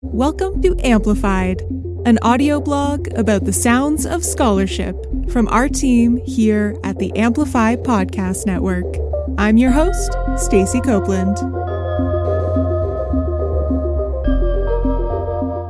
Welcome 0.00 0.62
to 0.62 0.76
Amplified, 0.84 1.60
an 2.06 2.20
audio 2.22 2.60
blog 2.60 3.08
about 3.18 3.46
the 3.46 3.52
sounds 3.52 4.06
of 4.06 4.24
scholarship 4.24 4.94
from 5.28 5.48
our 5.48 5.68
team 5.68 6.18
here 6.18 6.76
at 6.84 7.00
the 7.00 7.12
Amplify 7.16 7.74
Podcast 7.74 8.46
Network. 8.46 8.86
I'm 9.38 9.56
your 9.56 9.72
host, 9.72 10.16
Stacy 10.36 10.80
Copeland. 10.82 11.36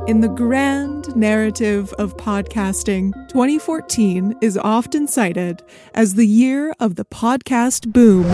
In 0.07 0.21
the 0.21 0.31
grand 0.31 1.15
narrative 1.15 1.91
of 1.93 2.15
podcasting, 2.17 3.13
2014 3.29 4.35
is 4.41 4.59
often 4.59 5.07
cited 5.07 5.63
as 5.95 6.13
the 6.13 6.27
year 6.27 6.71
of 6.79 6.97
the 6.97 7.05
podcast 7.05 7.91
boom 7.91 8.27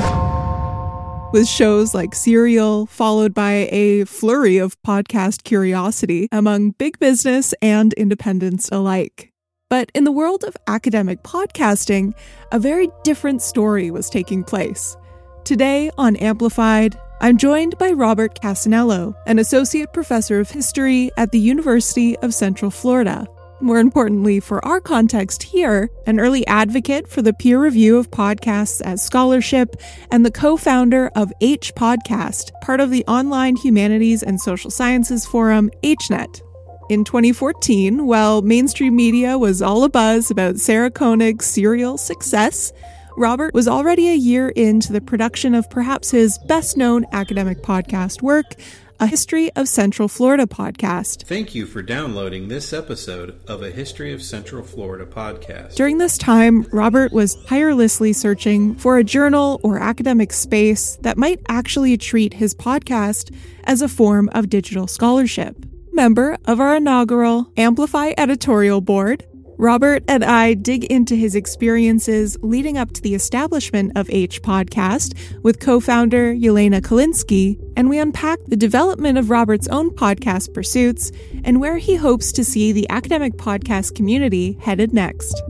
with 1.31 1.47
shows 1.47 1.93
like 1.93 2.15
Serial, 2.15 2.85
followed 2.85 3.33
by 3.33 3.67
a 3.71 4.05
flurry 4.05 4.57
of 4.57 4.81
podcast 4.83 5.43
curiosity 5.43 6.27
among 6.31 6.71
big 6.71 6.99
business 6.99 7.53
and 7.61 7.93
independents 7.93 8.69
alike. 8.71 9.31
But 9.69 9.91
in 9.95 10.03
the 10.03 10.11
world 10.11 10.43
of 10.43 10.55
academic 10.67 11.23
podcasting, 11.23 12.13
a 12.51 12.59
very 12.59 12.89
different 13.03 13.41
story 13.41 13.91
was 13.91 14.09
taking 14.09 14.43
place. 14.43 14.95
Today 15.43 15.91
on 15.97 16.15
Amplified, 16.15 16.99
I'm 17.21 17.37
joined 17.37 17.77
by 17.77 17.91
Robert 17.91 18.39
Cassanello, 18.41 19.15
an 19.25 19.39
associate 19.39 19.93
professor 19.93 20.39
of 20.39 20.51
history 20.51 21.11
at 21.17 21.31
the 21.31 21.39
University 21.39 22.17
of 22.17 22.33
Central 22.33 22.69
Florida. 22.69 23.27
More 23.61 23.79
importantly, 23.79 24.41
for 24.41 24.63
our 24.65 24.81
context 24.81 25.41
here, 25.41 25.89
an 26.05 26.19
early 26.19 26.45
advocate 26.45 27.07
for 27.07 27.21
the 27.21 27.31
peer 27.31 27.59
review 27.59 27.97
of 27.97 28.11
podcasts 28.11 28.81
as 28.81 29.01
scholarship 29.01 29.77
and 30.11 30.25
the 30.25 30.31
co 30.31 30.57
founder 30.57 31.09
of 31.15 31.31
H 31.39 31.73
Podcast, 31.73 32.51
part 32.61 32.81
of 32.81 32.91
the 32.91 33.05
online 33.05 33.55
humanities 33.55 34.23
and 34.23 34.41
social 34.41 34.69
sciences 34.69 35.25
forum 35.25 35.71
HNet. 35.83 36.41
In 36.89 37.05
2014, 37.05 38.05
while 38.05 38.41
mainstream 38.41 38.95
media 38.95 39.37
was 39.37 39.61
all 39.61 39.87
abuzz 39.87 40.29
about 40.29 40.57
Sarah 40.57 40.91
Koenig's 40.91 41.45
serial 41.45 41.97
success, 41.97 42.73
Robert 43.17 43.53
was 43.53 43.69
already 43.69 44.09
a 44.09 44.15
year 44.15 44.49
into 44.49 44.91
the 44.91 44.99
production 44.99 45.55
of 45.55 45.69
perhaps 45.69 46.11
his 46.11 46.37
best 46.39 46.75
known 46.75 47.05
academic 47.13 47.61
podcast 47.63 48.21
work, 48.21 48.55
a 48.99 49.07
History 49.07 49.51
of 49.55 49.67
Central 49.67 50.07
Florida 50.07 50.45
podcast. 50.45 51.25
Thank 51.25 51.53
you 51.53 51.65
for 51.65 51.81
downloading 51.81 52.47
this 52.47 52.71
episode 52.71 53.39
of 53.47 53.61
a 53.61 53.69
History 53.69 54.13
of 54.13 54.21
Central 54.21 54.63
Florida 54.63 55.05
podcast. 55.05 55.75
During 55.75 55.97
this 55.97 56.17
time, 56.17 56.63
Robert 56.71 57.11
was 57.11 57.35
tirelessly 57.45 58.13
searching 58.13 58.75
for 58.75 58.97
a 58.97 59.03
journal 59.03 59.59
or 59.63 59.79
academic 59.79 60.31
space 60.31 60.97
that 61.01 61.17
might 61.17 61.41
actually 61.49 61.97
treat 61.97 62.35
his 62.35 62.55
podcast 62.55 63.35
as 63.65 63.81
a 63.81 63.89
form 63.89 64.29
of 64.33 64.49
digital 64.49 64.87
scholarship. 64.87 65.65
Member 65.91 66.37
of 66.45 66.59
our 66.59 66.77
inaugural 66.77 67.51
Amplify 67.57 68.13
editorial 68.17 68.81
board, 68.81 69.25
Robert 69.57 70.03
and 70.09 70.23
I 70.25 70.53
dig 70.53 70.83
into 70.85 71.15
his 71.15 71.33
experiences 71.33 72.37
leading 72.41 72.77
up 72.77 72.91
to 72.91 73.01
the 73.01 73.15
establishment 73.15 73.93
of 73.95 74.09
H 74.09 74.41
Podcast 74.41 75.15
with 75.43 75.61
co 75.61 75.79
founder 75.79 76.35
Yelena 76.35 76.81
Kalinsky, 76.81 77.57
and 77.77 77.89
we 77.89 77.97
unpack 77.97 78.39
the 78.47 78.57
development 78.57 79.17
of 79.17 79.29
Robert's 79.29 79.69
own 79.69 79.91
podcast 79.91 80.53
pursuits 80.53 81.11
and 81.45 81.61
where 81.61 81.77
he 81.77 81.95
hopes 81.95 82.33
to 82.33 82.43
see 82.43 82.73
the 82.73 82.89
academic 82.89 83.33
podcast 83.33 83.95
community 83.95 84.57
headed 84.59 84.93
next. 84.93 85.41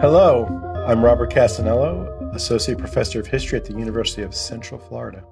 Hello, 0.00 0.46
I'm 0.86 1.04
Robert 1.04 1.30
Cassanello 1.30 2.17
associate 2.32 2.78
professor 2.78 3.20
of 3.20 3.26
history 3.26 3.58
at 3.58 3.64
the 3.64 3.74
University 3.74 4.22
of 4.22 4.34
Central 4.34 4.80
Florida. 4.80 5.24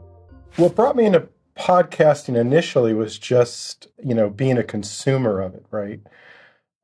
What 0.56 0.75
brought 0.75 0.97
me 0.97 1.05
into 1.05 1.28
podcasting 1.56 2.36
initially 2.36 2.95
was 2.95 3.18
just, 3.18 3.89
you 4.02 4.14
know, 4.14 4.29
being 4.29 4.58
a 4.58 4.64
consumer 4.64 5.40
of 5.40 5.55
it, 5.55 5.64
right? 5.70 6.01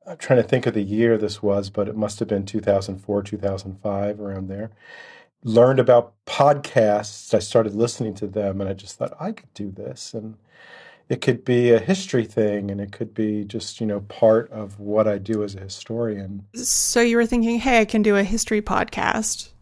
I'm 0.05 0.17
trying 0.17 0.41
to 0.41 0.47
think 0.47 0.65
of 0.65 0.73
the 0.73 0.81
year 0.81 1.17
this 1.17 1.41
was, 1.41 1.69
but 1.69 1.87
it 1.87 1.95
must 1.95 2.19
have 2.19 2.27
been 2.27 2.45
2004, 2.45 3.23
2005, 3.23 4.19
around 4.19 4.49
there. 4.49 4.71
Learned 5.43 5.79
about 5.79 6.13
podcasts. 6.25 7.33
I 7.33 7.39
started 7.39 7.73
listening 7.73 8.13
to 8.15 8.27
them 8.27 8.59
and 8.61 8.69
I 8.69 8.73
just 8.73 8.97
thought 8.97 9.13
I 9.19 9.31
could 9.31 9.53
do 9.53 9.71
this. 9.71 10.13
And 10.13 10.35
it 11.09 11.21
could 11.21 11.45
be 11.45 11.71
a 11.71 11.79
history 11.79 12.25
thing 12.25 12.71
and 12.71 12.81
it 12.81 12.91
could 12.91 13.13
be 13.13 13.43
just, 13.45 13.79
you 13.79 13.87
know, 13.87 14.01
part 14.01 14.51
of 14.51 14.79
what 14.79 15.07
I 15.07 15.17
do 15.17 15.43
as 15.43 15.55
a 15.55 15.59
historian. 15.59 16.45
So 16.55 17.01
you 17.01 17.17
were 17.17 17.25
thinking, 17.25 17.59
hey, 17.59 17.81
I 17.81 17.85
can 17.85 18.01
do 18.01 18.15
a 18.15 18.23
history 18.23 18.61
podcast 18.61 19.52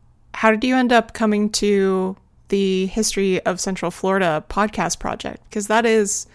how 0.41 0.50
did 0.50 0.63
you 0.63 0.75
end 0.75 0.91
up 0.91 1.13
coming 1.13 1.52
to 1.52 2.18
the 2.47 2.88
History 2.88 3.40
of 3.46 3.59
Central 3.59 3.91
Florida 3.91 4.44
podcast 4.50 4.97
project? 4.97 5.44
Because 5.47 5.68
that 5.68 5.85
is 5.85 6.25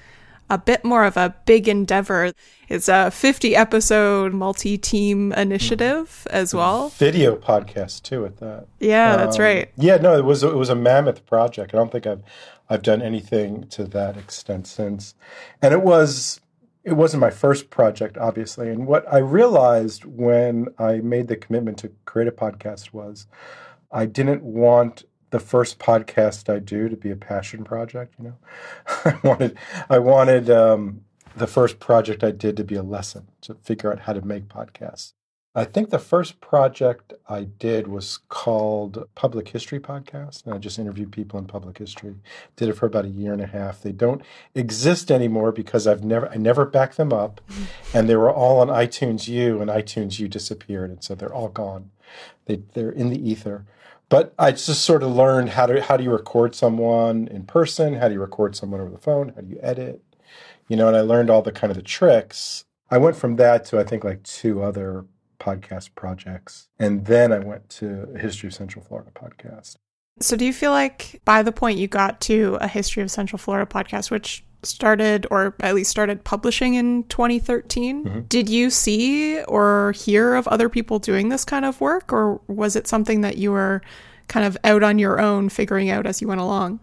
a 0.49 0.57
bit 0.57 0.85
more 0.85 1.05
of 1.05 1.17
a 1.17 1.35
big 1.45 1.67
endeavor. 1.67 2.31
It's 2.69 2.89
a 2.89 3.11
50 3.11 3.57
episode 3.57 4.33
multi 4.33 4.79
team 4.79 5.33
initiative 5.33 6.25
as 6.31 6.55
well. 6.55 6.91
Video 6.91 7.35
podcast 7.35 8.05
too 8.05 8.25
at 8.25 8.37
that. 8.37 8.69
Yeah, 8.79 9.17
that's 9.17 9.39
um, 9.39 9.43
right. 9.43 9.73
Yeah, 9.77 9.97
no, 9.97 10.17
it 10.17 10.25
was 10.25 10.45
it 10.45 10.55
was 10.55 10.69
a 10.69 10.77
mammoth 10.77 11.27
project. 11.27 11.75
I 11.75 11.79
don't 11.79 11.91
think 11.91 12.07
I've 12.07 12.23
I've 12.71 12.83
done 12.83 13.03
anything 13.03 13.67
to 13.71 13.83
that 13.87 14.17
extent 14.17 14.69
since. 14.69 15.17
And 15.61 15.75
it 15.75 15.83
was 15.83 16.41
it 16.85 16.93
wasn't 16.93 17.23
my 17.23 17.31
first 17.31 17.71
project 17.71 18.17
obviously. 18.19 18.69
And 18.69 18.87
what 18.87 19.05
I 19.13 19.19
realized 19.19 20.05
when 20.05 20.69
I 20.79 20.99
made 20.99 21.27
the 21.27 21.35
commitment 21.35 21.79
to 21.79 21.91
create 22.05 22.29
a 22.29 22.31
podcast 22.31 22.93
was 22.93 23.27
I 23.91 24.07
didn't 24.07 24.43
want 24.43 25.05
the 25.31 25.41
first 25.41 25.79
podcast 25.79 26.53
I 26.53 26.59
do 26.59 26.89
to 26.89 26.97
be 26.97 27.11
a 27.11 27.17
passion 27.17 27.65
project. 27.65 28.15
You 28.19 28.25
know, 28.27 28.37
I 29.05 29.19
wanted 29.23 29.59
I 29.91 29.99
wanted 29.99 30.51
um, 30.51 31.03
the 31.37 31.47
first 31.47 31.79
project 31.79 32.25
I 32.25 32.31
did 32.31 32.57
to 32.57 32.65
be 32.65 32.75
a 32.75 32.83
lesson 32.83 33.29
to 33.43 33.55
figure 33.55 33.93
out 33.93 34.01
how 34.01 34.13
to 34.13 34.23
make 34.23 34.49
podcasts. 34.49 35.13
I 35.57 35.65
think 35.65 35.89
the 35.89 35.99
first 35.99 36.43
project 36.43 37.15
I 37.31 37.45
did 37.45 37.89
was 37.89 38.19
called 38.29 39.09
Public 39.15 39.49
History 39.49 39.81
Podcast, 39.81 40.45
and 40.45 40.53
I 40.53 40.59
just 40.59 40.79
interviewed 40.79 41.13
people 41.13 41.39
in 41.39 41.47
public 41.47 41.79
history. 41.79 42.17
Did 42.57 42.69
it 42.69 42.75
for 42.75 42.85
about 42.85 43.07
a 43.07 43.09
year 43.09 43.33
and 43.33 43.41
a 43.41 43.47
half. 43.47 43.81
They 43.81 43.93
don't 43.93 44.21
exist 44.55 45.11
anymore 45.11 45.53
because 45.53 45.87
I've 45.87 46.05
never 46.05 46.29
I 46.29 46.37
never 46.37 46.67
backed 46.67 46.99
them 46.99 47.11
up, 47.11 47.41
and 47.95 48.07
they 48.07 48.17
were 48.17 48.31
all 48.31 48.61
on 48.61 48.69
iTunes 48.69 49.29
U, 49.29 49.63
and 49.63 49.71
iTunes 49.71 50.19
U 50.19 50.29
disappeared, 50.29 50.91
and 50.91 51.03
so 51.03 51.15
they're 51.15 51.33
all 51.33 51.49
gone. 51.49 51.91
They 52.45 52.57
they're 52.75 52.91
in 52.91 53.09
the 53.09 53.31
ether. 53.31 53.65
But 54.09 54.35
I 54.39 54.53
just 54.53 54.83
sort 54.83 55.03
of 55.03 55.11
learned 55.15 55.51
how 55.51 55.67
to 55.67 55.83
how 55.83 55.97
do 55.97 56.05
you 56.05 56.13
record 56.13 56.55
someone 56.55 57.29
in 57.29 57.45
person, 57.45 57.95
how 57.95 58.09
do 58.09 58.15
you 58.15 58.21
record 58.21 58.55
someone 58.55 58.81
over 58.81 58.91
the 58.91 58.99
phone, 58.99 59.33
how 59.35 59.41
do 59.41 59.49
you 59.49 59.59
edit, 59.63 60.03
you 60.69 60.77
know, 60.77 60.89
and 60.89 60.97
I 60.97 61.01
learned 61.01 61.31
all 61.31 61.43
the 61.43 61.53
kind 61.53 61.71
of 61.71 61.77
the 61.77 61.83
tricks. 61.83 62.65
I 62.91 62.99
went 62.99 63.17
from 63.17 63.37
that 63.37 63.65
to 63.67 63.81
I 63.81 63.85
think 63.85 64.05
like 64.05 64.23
two 64.23 64.63
other 64.63 65.07
podcast 65.41 65.91
projects, 65.95 66.69
and 66.79 67.07
then 67.07 67.33
I 67.33 67.39
went 67.39 67.69
to 67.71 68.09
a 68.15 68.19
History 68.19 68.49
of 68.49 68.55
Central 68.55 68.85
Florida 68.85 69.11
podcast. 69.15 69.77
So, 70.21 70.37
do 70.37 70.47
you 70.47 70.53
feel 70.53 70.71
like 70.71 71.21
by 71.25 71.43
the 71.43 71.53
point 71.53 71.79
you 71.79 71.89
got 71.89 72.21
to 72.23 72.57
a 72.61 72.69
History 72.69 73.03
of 73.03 73.11
Central 73.11 73.39
Florida 73.39 73.71
podcast, 73.71 74.11
which 74.11 74.45
started 74.67 75.27
or 75.31 75.55
at 75.61 75.75
least 75.75 75.91
started 75.91 76.25
publishing 76.25 76.75
in 76.75 77.05
2013. 77.05 78.05
Mm-hmm. 78.05 78.21
Did 78.23 78.49
you 78.49 78.71
see 78.71 79.43
or 79.45 79.93
hear 79.93 80.35
of 80.35 80.47
other 80.49 80.69
people 80.69 80.99
doing 80.99 81.29
this 81.29 81.45
kind 81.45 81.65
of 81.65 81.81
work, 81.81 82.13
or 82.13 82.41
was 82.47 82.77
it 82.77 82.87
something 82.87 83.21
that 83.23 83.39
you 83.39 83.53
were 83.53 83.83
kind 84.29 84.47
of 84.47 84.57
out 84.65 84.83
on 84.83 84.99
your 84.99 85.21
own 85.21 85.49
figuring 85.49 85.91
out 85.91 86.07
as 86.07 86.21
you 86.21 86.29
went 86.29 86.41
along? 86.41 86.81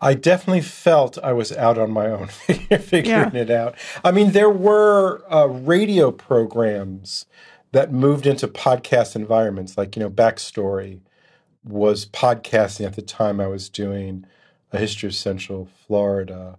I 0.00 0.14
definitely 0.14 0.62
felt 0.62 1.18
I 1.18 1.32
was 1.32 1.52
out 1.52 1.76
on 1.76 1.90
my 1.90 2.06
own 2.06 2.26
figuring 2.80 3.04
yeah. 3.06 3.30
it 3.34 3.50
out. 3.50 3.76
I 4.02 4.12
mean, 4.12 4.32
there 4.32 4.50
were 4.50 5.22
uh, 5.32 5.46
radio 5.46 6.10
programs 6.10 7.26
that 7.72 7.92
moved 7.92 8.26
into 8.26 8.48
podcast 8.48 9.14
environments, 9.14 9.76
like, 9.76 9.94
you 9.96 10.00
know, 10.00 10.10
Backstory 10.10 11.00
was 11.62 12.06
podcasting 12.06 12.86
at 12.86 12.96
the 12.96 13.02
time 13.02 13.40
I 13.40 13.46
was 13.46 13.68
doing 13.68 14.24
a 14.72 14.78
history 14.78 15.08
of 15.08 15.14
Central 15.14 15.68
Florida 15.86 16.58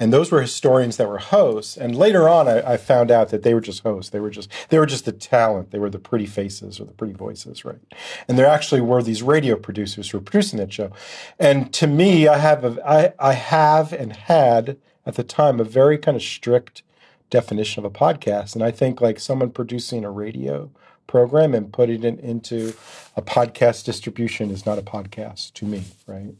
and 0.00 0.12
those 0.12 0.32
were 0.32 0.40
historians 0.40 0.96
that 0.96 1.08
were 1.08 1.18
hosts. 1.18 1.76
And 1.76 1.96
later 1.96 2.28
on, 2.28 2.48
I, 2.48 2.72
I, 2.72 2.76
found 2.76 3.10
out 3.10 3.28
that 3.28 3.42
they 3.44 3.54
were 3.54 3.60
just 3.60 3.82
hosts. 3.84 4.10
They 4.10 4.18
were 4.18 4.30
just 4.30 4.50
they 4.68 4.78
were 4.78 4.86
just 4.86 5.04
the 5.04 5.12
talent. 5.12 5.70
They 5.70 5.78
were 5.78 5.90
the 5.90 6.00
pretty 6.00 6.26
faces 6.26 6.80
or 6.80 6.84
the 6.84 6.92
pretty 6.92 7.14
voices, 7.14 7.64
right? 7.64 7.78
And 8.26 8.36
there 8.36 8.46
actually 8.46 8.80
were 8.80 9.02
these 9.02 9.22
radio 9.22 9.56
producers 9.56 10.10
who 10.10 10.18
were 10.18 10.24
producing 10.24 10.58
that 10.58 10.72
show. 10.72 10.90
And 11.38 11.72
to 11.74 11.86
me, 11.86 12.26
I 12.26 12.38
have 12.38 12.64
a, 12.64 12.88
I, 12.88 13.12
I 13.18 13.32
have 13.34 13.92
and 13.92 14.14
had 14.14 14.76
at 15.06 15.14
the 15.14 15.24
time 15.24 15.60
a 15.60 15.64
very 15.64 15.98
kind 15.98 16.16
of 16.16 16.22
strict 16.22 16.82
definition 17.30 17.84
of 17.84 17.90
a 17.92 17.96
podcast. 17.96 18.54
And 18.54 18.64
I 18.64 18.70
think 18.70 19.00
like 19.00 19.20
someone 19.20 19.50
producing 19.50 20.04
a 20.04 20.10
radio 20.10 20.70
program 21.06 21.54
and 21.54 21.72
putting 21.72 22.02
it 22.02 22.18
into 22.20 22.74
a 23.16 23.22
podcast 23.22 23.84
distribution 23.84 24.50
is 24.50 24.66
not 24.66 24.78
a 24.78 24.82
podcast 24.82 25.52
to 25.54 25.64
me, 25.64 25.84
right? 26.06 26.34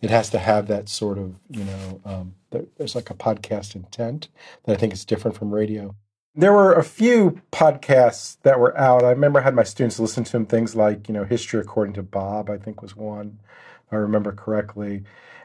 It 0.00 0.10
has 0.10 0.30
to 0.30 0.38
have 0.38 0.66
that 0.68 0.88
sort 0.88 1.18
of 1.18 1.34
you 1.48 1.64
know 1.64 2.00
um, 2.04 2.34
there's 2.76 2.94
like 2.94 3.10
a 3.10 3.14
podcast 3.14 3.74
intent 3.74 4.28
that 4.64 4.72
I 4.72 4.76
think 4.76 4.92
is 4.92 5.04
different 5.04 5.36
from 5.36 5.54
radio. 5.54 5.94
There 6.34 6.52
were 6.52 6.72
a 6.72 6.84
few 6.84 7.42
podcasts 7.52 8.38
that 8.42 8.60
were 8.60 8.76
out. 8.78 9.04
I 9.04 9.10
remember 9.10 9.40
I 9.40 9.42
had 9.42 9.54
my 9.54 9.64
students 9.64 9.98
listen 9.98 10.22
to 10.24 10.32
them, 10.32 10.46
things 10.46 10.76
like, 10.76 11.08
you 11.08 11.14
know, 11.14 11.24
History 11.24 11.60
According 11.60 11.94
to 11.94 12.02
Bob, 12.02 12.48
I 12.48 12.56
think 12.56 12.82
was 12.82 12.94
one, 12.94 13.40
if 13.86 13.92
I 13.92 13.96
remember 13.96 14.32
correctly. 14.32 15.02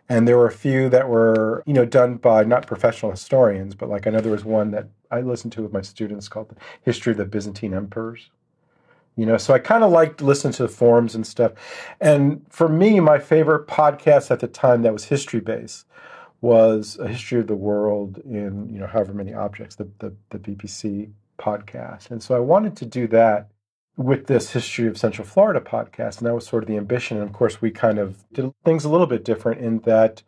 And 0.07 0.27
there 0.27 0.37
were 0.37 0.47
a 0.47 0.51
few 0.51 0.87
that 0.89 1.09
were, 1.09 1.63
you 1.65 1.73
know, 1.73 1.85
done 1.85 2.17
by 2.17 2.43
not 2.43 2.67
professional 2.67 3.11
historians, 3.11 3.73
but 3.73 3.89
like 3.89 4.05
I 4.05 4.11
know 4.11 4.21
there 4.21 4.31
was 4.31 4.45
one 4.45 4.69
that 4.71 4.89
I 5.09 5.21
listened 5.21 5.53
to 5.53 5.63
with 5.63 5.73
my 5.73 5.81
students 5.81 6.27
called 6.27 6.49
the 6.49 6.55
History 6.83 7.11
of 7.11 7.17
the 7.17 7.25
Byzantine 7.25 7.73
Emperors. 7.73 8.29
You 9.15 9.25
know, 9.25 9.37
so 9.37 9.53
I 9.53 9.59
kind 9.59 9.83
of 9.83 9.91
liked 9.91 10.21
listening 10.21 10.53
to 10.53 10.63
the 10.63 10.69
forums 10.69 11.15
and 11.15 11.25
stuff. 11.25 11.53
And 12.01 12.45
for 12.49 12.67
me, 12.67 12.99
my 12.99 13.17
favorite 13.17 13.67
podcast 13.67 14.29
at 14.29 14.41
the 14.41 14.47
time 14.47 14.81
that 14.81 14.91
was 14.91 15.05
history 15.05 15.39
based 15.39 15.85
was 16.41 16.97
a 16.99 17.07
history 17.07 17.39
of 17.39 17.47
the 17.47 17.55
world 17.55 18.19
in 18.19 18.69
you 18.69 18.79
know 18.79 18.87
however 18.87 19.13
many 19.13 19.33
objects 19.33 19.75
the, 19.75 19.87
the, 19.99 20.13
the 20.29 20.37
BBC 20.37 21.11
podcast, 21.39 22.11
and 22.11 22.21
so 22.21 22.35
I 22.35 22.39
wanted 22.39 22.75
to 22.77 22.85
do 22.85 23.07
that 23.07 23.49
with 23.97 24.27
this 24.27 24.51
history 24.51 24.87
of 24.87 24.97
Central 24.97 25.25
Florida 25.25 25.61
podcast, 25.61 26.17
and 26.17 26.27
that 26.27 26.35
was 26.35 26.45
sort 26.45 26.63
of 26.63 26.67
the 26.67 26.77
ambition. 26.77 27.17
And 27.17 27.25
of 27.25 27.33
course, 27.33 27.61
we 27.61 27.71
kind 27.71 27.97
of 27.97 28.25
did 28.33 28.51
things 28.63 28.83
a 28.83 28.89
little 28.89 29.07
bit 29.07 29.23
different 29.23 29.61
in 29.61 29.79
that 29.79 30.21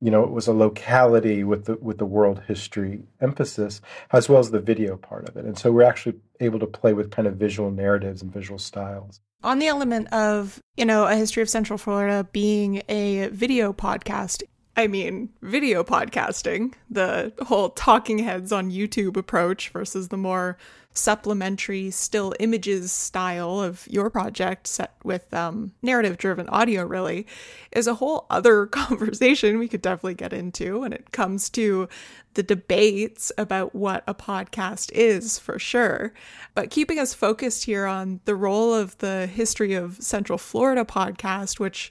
you 0.00 0.10
know 0.10 0.22
it 0.22 0.30
was 0.30 0.46
a 0.46 0.52
locality 0.52 1.44
with 1.44 1.64
the 1.64 1.76
with 1.76 1.98
the 1.98 2.06
world 2.06 2.42
history 2.46 3.04
emphasis 3.20 3.80
as 4.12 4.28
well 4.28 4.38
as 4.38 4.50
the 4.50 4.60
video 4.60 4.96
part 4.96 5.28
of 5.28 5.36
it. 5.36 5.44
And 5.44 5.58
so 5.58 5.72
we're 5.72 5.82
actually 5.82 6.16
able 6.40 6.58
to 6.58 6.66
play 6.66 6.92
with 6.92 7.10
kind 7.10 7.26
of 7.26 7.36
visual 7.36 7.70
narratives 7.70 8.22
and 8.22 8.32
visual 8.32 8.58
styles. 8.58 9.20
On 9.42 9.58
the 9.58 9.66
element 9.66 10.12
of 10.12 10.60
you 10.76 10.84
know 10.84 11.06
a 11.06 11.16
history 11.16 11.42
of 11.42 11.48
central 11.48 11.78
florida 11.78 12.28
being 12.32 12.82
a 12.88 13.28
video 13.28 13.72
podcast 13.72 14.42
I 14.78 14.88
mean, 14.88 15.30
video 15.40 15.82
podcasting, 15.82 16.74
the 16.90 17.32
whole 17.46 17.70
talking 17.70 18.18
heads 18.18 18.52
on 18.52 18.70
YouTube 18.70 19.16
approach 19.16 19.70
versus 19.70 20.08
the 20.08 20.18
more 20.18 20.58
supplementary 20.92 21.90
still 21.90 22.34
images 22.40 22.92
style 22.92 23.60
of 23.60 23.86
your 23.88 24.10
project 24.10 24.66
set 24.66 24.94
with 25.04 25.32
um, 25.32 25.72
narrative 25.82 26.16
driven 26.16 26.48
audio 26.48 26.84
really 26.84 27.26
is 27.72 27.86
a 27.86 27.94
whole 27.94 28.26
other 28.30 28.66
conversation 28.66 29.58
we 29.58 29.68
could 29.68 29.82
definitely 29.82 30.14
get 30.14 30.32
into 30.32 30.80
when 30.80 30.92
it 30.92 31.12
comes 31.12 31.48
to 31.50 31.88
the 32.34 32.42
debates 32.42 33.32
about 33.38 33.74
what 33.74 34.04
a 34.06 34.14
podcast 34.14 34.92
is 34.92 35.38
for 35.38 35.58
sure. 35.58 36.12
But 36.54 36.70
keeping 36.70 36.98
us 36.98 37.14
focused 37.14 37.64
here 37.64 37.86
on 37.86 38.20
the 38.26 38.34
role 38.34 38.74
of 38.74 38.98
the 38.98 39.26
history 39.26 39.72
of 39.72 39.96
central 40.02 40.38
florida 40.38 40.84
podcast 40.84 41.58
which 41.58 41.90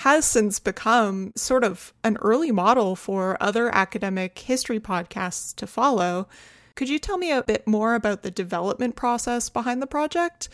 has 0.00 0.24
since 0.24 0.58
become 0.58 1.30
sort 1.36 1.62
of 1.62 1.92
an 2.02 2.16
early 2.22 2.50
model 2.50 2.96
for 2.96 3.36
other 3.38 3.68
academic 3.74 4.38
history 4.38 4.80
podcasts 4.80 5.54
to 5.54 5.66
follow. 5.66 6.26
Could 6.74 6.88
you 6.88 6.98
tell 6.98 7.18
me 7.18 7.30
a 7.30 7.42
bit 7.42 7.66
more 7.66 7.94
about 7.94 8.22
the 8.22 8.30
development 8.30 8.96
process 8.96 9.50
behind 9.50 9.82
the 9.82 9.86
project? 9.86 10.48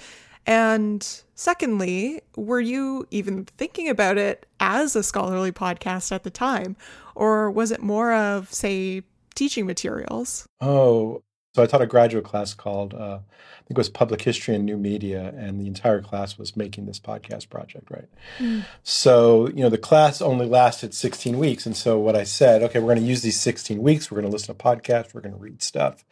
And 0.47 1.07
secondly, 1.37 2.23
were 2.35 2.59
you 2.59 3.07
even 3.13 3.45
thinking 3.45 3.89
about 3.89 4.19
it 4.19 4.47
as 4.59 4.97
a 4.97 5.05
scholarly 5.05 5.53
podcast 5.53 6.11
at 6.11 6.25
the 6.25 6.31
time? 6.31 6.77
Or 7.15 7.49
was 7.49 7.71
it 7.71 7.81
more 7.81 8.13
of, 8.13 8.53
say, 8.53 9.03
teaching 9.37 9.65
materials? 9.65 10.49
Oh, 10.61 11.23
so 11.57 11.63
I 11.63 11.67
taught 11.67 11.81
a 11.81 11.87
graduate 11.87 12.25
class 12.25 12.53
called, 12.53 12.93
uh, 12.93 13.21
I 13.21 13.61
think 13.61 13.71
it 13.71 13.79
was 13.79 13.89
Public 13.89 14.21
History 14.21 14.55
and 14.55 14.67
New 14.67 14.77
Media, 14.77 15.33
and 15.39 15.59
the 15.59 15.67
entire 15.67 16.03
class 16.03 16.37
was 16.37 16.55
making 16.55 16.85
this 16.85 17.01
podcast 17.01 17.49
project, 17.49 17.91
right? 17.91 18.11
Mm. 18.37 18.67
So, 18.83 19.49
you 19.49 19.63
know, 19.63 19.71
the 19.71 19.79
class 19.79 20.21
only 20.21 20.45
lasted 20.45 20.93
16 20.93 21.39
weeks. 21.39 21.65
And 21.65 21.75
so 21.75 21.99
what 21.99 22.15
I 22.15 22.25
said, 22.25 22.63
okay, 22.63 22.79
we're 22.79 22.93
going 22.93 23.01
to 23.01 23.09
use 23.09 23.23
these 23.23 23.41
16 23.41 23.81
weeks. 23.81 24.11
We're 24.11 24.17
going 24.17 24.31
to 24.31 24.33
listen 24.33 24.55
to 24.55 24.63
podcasts. 24.63 25.15
We're 25.15 25.23
going 25.23 25.33
to 25.33 25.41
read 25.41 25.63
stuff. 25.63 26.05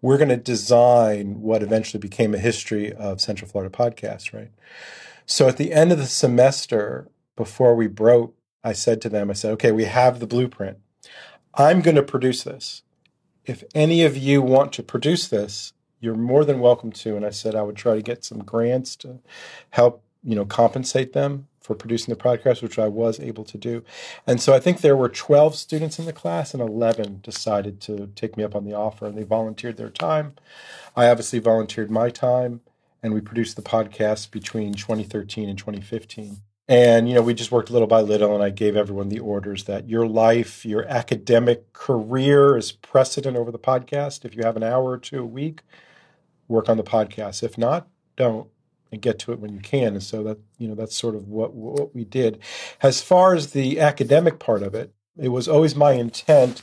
We're 0.00 0.18
going 0.18 0.28
to 0.28 0.36
design 0.36 1.40
what 1.40 1.64
eventually 1.64 1.98
became 1.98 2.32
a 2.32 2.38
history 2.38 2.92
of 2.92 3.20
Central 3.20 3.50
Florida 3.50 3.76
podcasts, 3.76 4.32
right? 4.32 4.52
So 5.26 5.48
at 5.48 5.56
the 5.56 5.72
end 5.72 5.90
of 5.90 5.98
the 5.98 6.06
semester, 6.06 7.08
before 7.34 7.74
we 7.74 7.88
broke, 7.88 8.36
I 8.62 8.72
said 8.72 9.02
to 9.02 9.08
them, 9.08 9.30
I 9.30 9.32
said, 9.32 9.50
okay, 9.54 9.72
we 9.72 9.82
have 9.82 10.20
the 10.20 10.28
blueprint. 10.28 10.78
I'm 11.54 11.80
going 11.80 11.96
to 11.96 12.04
produce 12.04 12.44
this 12.44 12.82
if 13.44 13.64
any 13.74 14.02
of 14.04 14.16
you 14.16 14.42
want 14.42 14.72
to 14.74 14.82
produce 14.82 15.28
this, 15.28 15.72
you're 16.00 16.14
more 16.14 16.44
than 16.44 16.60
welcome 16.60 16.92
to. 16.92 17.16
And 17.16 17.24
I 17.24 17.30
said 17.30 17.54
I 17.54 17.62
would 17.62 17.76
try 17.76 17.94
to 17.94 18.02
get 18.02 18.24
some 18.24 18.42
grants 18.42 18.96
to 18.96 19.20
help, 19.70 20.02
you 20.22 20.34
know, 20.34 20.44
compensate 20.44 21.12
them 21.12 21.48
for 21.60 21.74
producing 21.74 22.12
the 22.12 22.20
podcast, 22.20 22.62
which 22.62 22.78
I 22.78 22.88
was 22.88 23.20
able 23.20 23.44
to 23.44 23.56
do. 23.56 23.84
And 24.26 24.40
so 24.40 24.52
I 24.52 24.58
think 24.58 24.80
there 24.80 24.96
were 24.96 25.08
12 25.08 25.54
students 25.54 25.98
in 25.98 26.06
the 26.06 26.12
class, 26.12 26.54
and 26.54 26.62
11 26.62 27.20
decided 27.22 27.80
to 27.82 28.10
take 28.16 28.36
me 28.36 28.42
up 28.42 28.56
on 28.56 28.64
the 28.64 28.74
offer, 28.74 29.06
and 29.06 29.16
they 29.16 29.22
volunteered 29.22 29.76
their 29.76 29.90
time. 29.90 30.34
I 30.96 31.06
obviously 31.06 31.38
volunteered 31.38 31.90
my 31.90 32.10
time, 32.10 32.62
and 33.02 33.14
we 33.14 33.20
produced 33.20 33.54
the 33.54 33.62
podcast 33.62 34.32
between 34.32 34.74
2013 34.74 35.48
and 35.48 35.58
2015. 35.58 36.38
And, 36.72 37.06
you 37.06 37.14
know, 37.14 37.20
we 37.20 37.34
just 37.34 37.52
worked 37.52 37.70
little 37.70 37.86
by 37.86 38.00
little, 38.00 38.34
and 38.34 38.42
I 38.42 38.48
gave 38.48 38.76
everyone 38.76 39.10
the 39.10 39.18
orders 39.18 39.64
that 39.64 39.90
your 39.90 40.06
life, 40.06 40.64
your 40.64 40.88
academic 40.88 41.74
career 41.74 42.56
is 42.56 42.72
precedent 42.72 43.36
over 43.36 43.50
the 43.50 43.58
podcast. 43.58 44.24
If 44.24 44.34
you 44.34 44.42
have 44.42 44.56
an 44.56 44.62
hour 44.62 44.92
or 44.92 44.96
two 44.96 45.20
a 45.20 45.26
week, 45.26 45.60
work 46.48 46.70
on 46.70 46.78
the 46.78 46.82
podcast. 46.82 47.42
If 47.42 47.58
not, 47.58 47.88
don't 48.16 48.48
and 48.90 49.02
get 49.02 49.18
to 49.18 49.32
it 49.32 49.38
when 49.38 49.52
you 49.52 49.60
can. 49.60 49.92
And 49.92 50.02
so 50.02 50.22
that, 50.22 50.38
you 50.56 50.66
know, 50.66 50.74
that's 50.74 50.96
sort 50.96 51.14
of 51.14 51.28
what, 51.28 51.52
what 51.52 51.94
we 51.94 52.06
did. 52.06 52.38
As 52.80 53.02
far 53.02 53.34
as 53.34 53.52
the 53.52 53.78
academic 53.78 54.38
part 54.38 54.62
of 54.62 54.74
it, 54.74 54.94
it 55.18 55.28
was 55.28 55.48
always 55.48 55.76
my 55.76 55.92
intent 55.92 56.62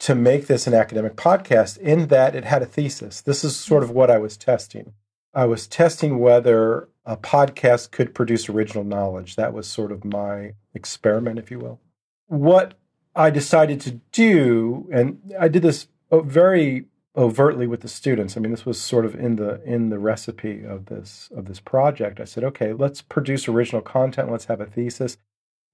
to 0.00 0.16
make 0.16 0.48
this 0.48 0.66
an 0.66 0.74
academic 0.74 1.14
podcast 1.14 1.78
in 1.78 2.08
that 2.08 2.34
it 2.34 2.44
had 2.44 2.62
a 2.62 2.66
thesis. 2.66 3.20
This 3.20 3.44
is 3.44 3.54
sort 3.54 3.84
of 3.84 3.90
what 3.92 4.10
I 4.10 4.18
was 4.18 4.36
testing. 4.36 4.94
I 5.32 5.44
was 5.44 5.68
testing 5.68 6.18
whether 6.18 6.88
a 7.06 7.16
podcast 7.16 7.90
could 7.90 8.14
produce 8.14 8.48
original 8.48 8.84
knowledge. 8.84 9.36
That 9.36 9.52
was 9.52 9.66
sort 9.66 9.92
of 9.92 10.04
my 10.04 10.52
experiment, 10.72 11.38
if 11.38 11.50
you 11.50 11.58
will. 11.58 11.80
What 12.26 12.74
I 13.14 13.30
decided 13.30 13.80
to 13.82 14.00
do, 14.12 14.88
and 14.92 15.34
I 15.38 15.48
did 15.48 15.62
this 15.62 15.88
oh, 16.10 16.20
very 16.20 16.86
overtly 17.16 17.66
with 17.66 17.82
the 17.82 17.88
students. 17.88 18.36
I 18.36 18.40
mean, 18.40 18.50
this 18.50 18.66
was 18.66 18.80
sort 18.80 19.04
of 19.04 19.14
in 19.14 19.36
the 19.36 19.62
in 19.64 19.90
the 19.90 19.98
recipe 19.98 20.64
of 20.64 20.86
this 20.86 21.30
of 21.36 21.46
this 21.46 21.60
project. 21.60 22.20
I 22.20 22.24
said, 22.24 22.44
okay, 22.44 22.72
let's 22.72 23.02
produce 23.02 23.48
original 23.48 23.82
content. 23.82 24.30
Let's 24.30 24.46
have 24.46 24.60
a 24.60 24.66
thesis. 24.66 25.16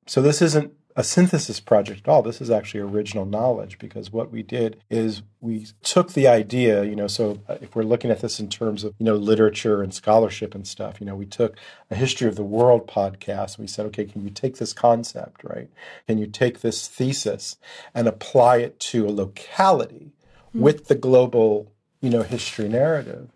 So 0.06 0.20
this 0.20 0.42
isn't 0.42 0.72
a 1.00 1.02
synthesis 1.02 1.60
project 1.60 2.02
at 2.06 2.10
all. 2.10 2.20
This 2.20 2.42
is 2.42 2.50
actually 2.50 2.80
original 2.80 3.24
knowledge 3.24 3.78
because 3.78 4.12
what 4.12 4.30
we 4.30 4.42
did 4.42 4.82
is 4.90 5.22
we 5.40 5.66
took 5.82 6.12
the 6.12 6.28
idea, 6.28 6.84
you 6.84 6.94
know, 6.94 7.06
so 7.06 7.40
uh, 7.48 7.56
if 7.62 7.74
we're 7.74 7.84
looking 7.84 8.10
at 8.10 8.20
this 8.20 8.38
in 8.38 8.50
terms 8.50 8.84
of, 8.84 8.92
you 8.98 9.06
know, 9.06 9.14
literature 9.14 9.82
and 9.82 9.94
scholarship 9.94 10.54
and 10.54 10.68
stuff, 10.68 11.00
you 11.00 11.06
know, 11.06 11.16
we 11.16 11.24
took 11.24 11.56
a 11.90 11.94
history 11.94 12.28
of 12.28 12.36
the 12.36 12.42
world 12.42 12.86
podcast. 12.86 13.56
And 13.56 13.60
we 13.60 13.66
said, 13.66 13.86
okay, 13.86 14.04
can 14.04 14.22
you 14.22 14.28
take 14.28 14.58
this 14.58 14.74
concept, 14.74 15.42
right? 15.42 15.70
Can 16.06 16.18
you 16.18 16.26
take 16.26 16.60
this 16.60 16.86
thesis 16.86 17.56
and 17.94 18.06
apply 18.06 18.58
it 18.58 18.78
to 18.80 19.06
a 19.06 19.10
locality 19.10 20.12
mm-hmm. 20.48 20.60
with 20.60 20.88
the 20.88 20.96
global, 20.96 21.72
you 22.02 22.10
know, 22.10 22.22
history 22.22 22.68
narrative? 22.68 23.30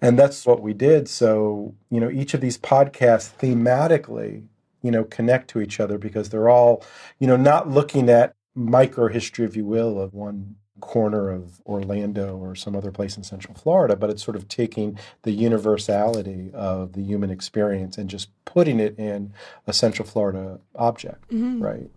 And 0.00 0.16
that's 0.16 0.46
what 0.46 0.62
we 0.62 0.74
did. 0.74 1.08
So, 1.08 1.74
you 1.90 1.98
know, 1.98 2.10
each 2.10 2.34
of 2.34 2.40
these 2.40 2.56
podcasts 2.56 3.32
thematically 3.36 4.44
you 4.84 4.90
know, 4.90 5.02
connect 5.02 5.48
to 5.48 5.60
each 5.62 5.80
other 5.80 5.96
because 5.96 6.28
they're 6.28 6.50
all, 6.50 6.84
you 7.18 7.26
know, 7.26 7.36
not 7.36 7.68
looking 7.68 8.10
at 8.10 8.34
micro 8.54 9.08
history, 9.08 9.46
if 9.46 9.56
you 9.56 9.64
will, 9.64 9.98
of 9.98 10.12
one 10.12 10.56
corner 10.80 11.30
of 11.30 11.62
Orlando 11.64 12.36
or 12.36 12.54
some 12.54 12.76
other 12.76 12.90
place 12.90 13.16
in 13.16 13.22
Central 13.22 13.54
Florida, 13.54 13.96
but 13.96 14.10
it's 14.10 14.22
sort 14.22 14.36
of 14.36 14.46
taking 14.46 14.98
the 15.22 15.32
universality 15.32 16.50
of 16.52 16.92
the 16.92 17.02
human 17.02 17.30
experience 17.30 17.96
and 17.96 18.10
just 18.10 18.28
putting 18.44 18.78
it 18.78 18.98
in 18.98 19.32
a 19.66 19.72
Central 19.72 20.06
Florida 20.06 20.60
object, 20.74 21.26
mm-hmm. 21.28 21.62
right? 21.62 21.90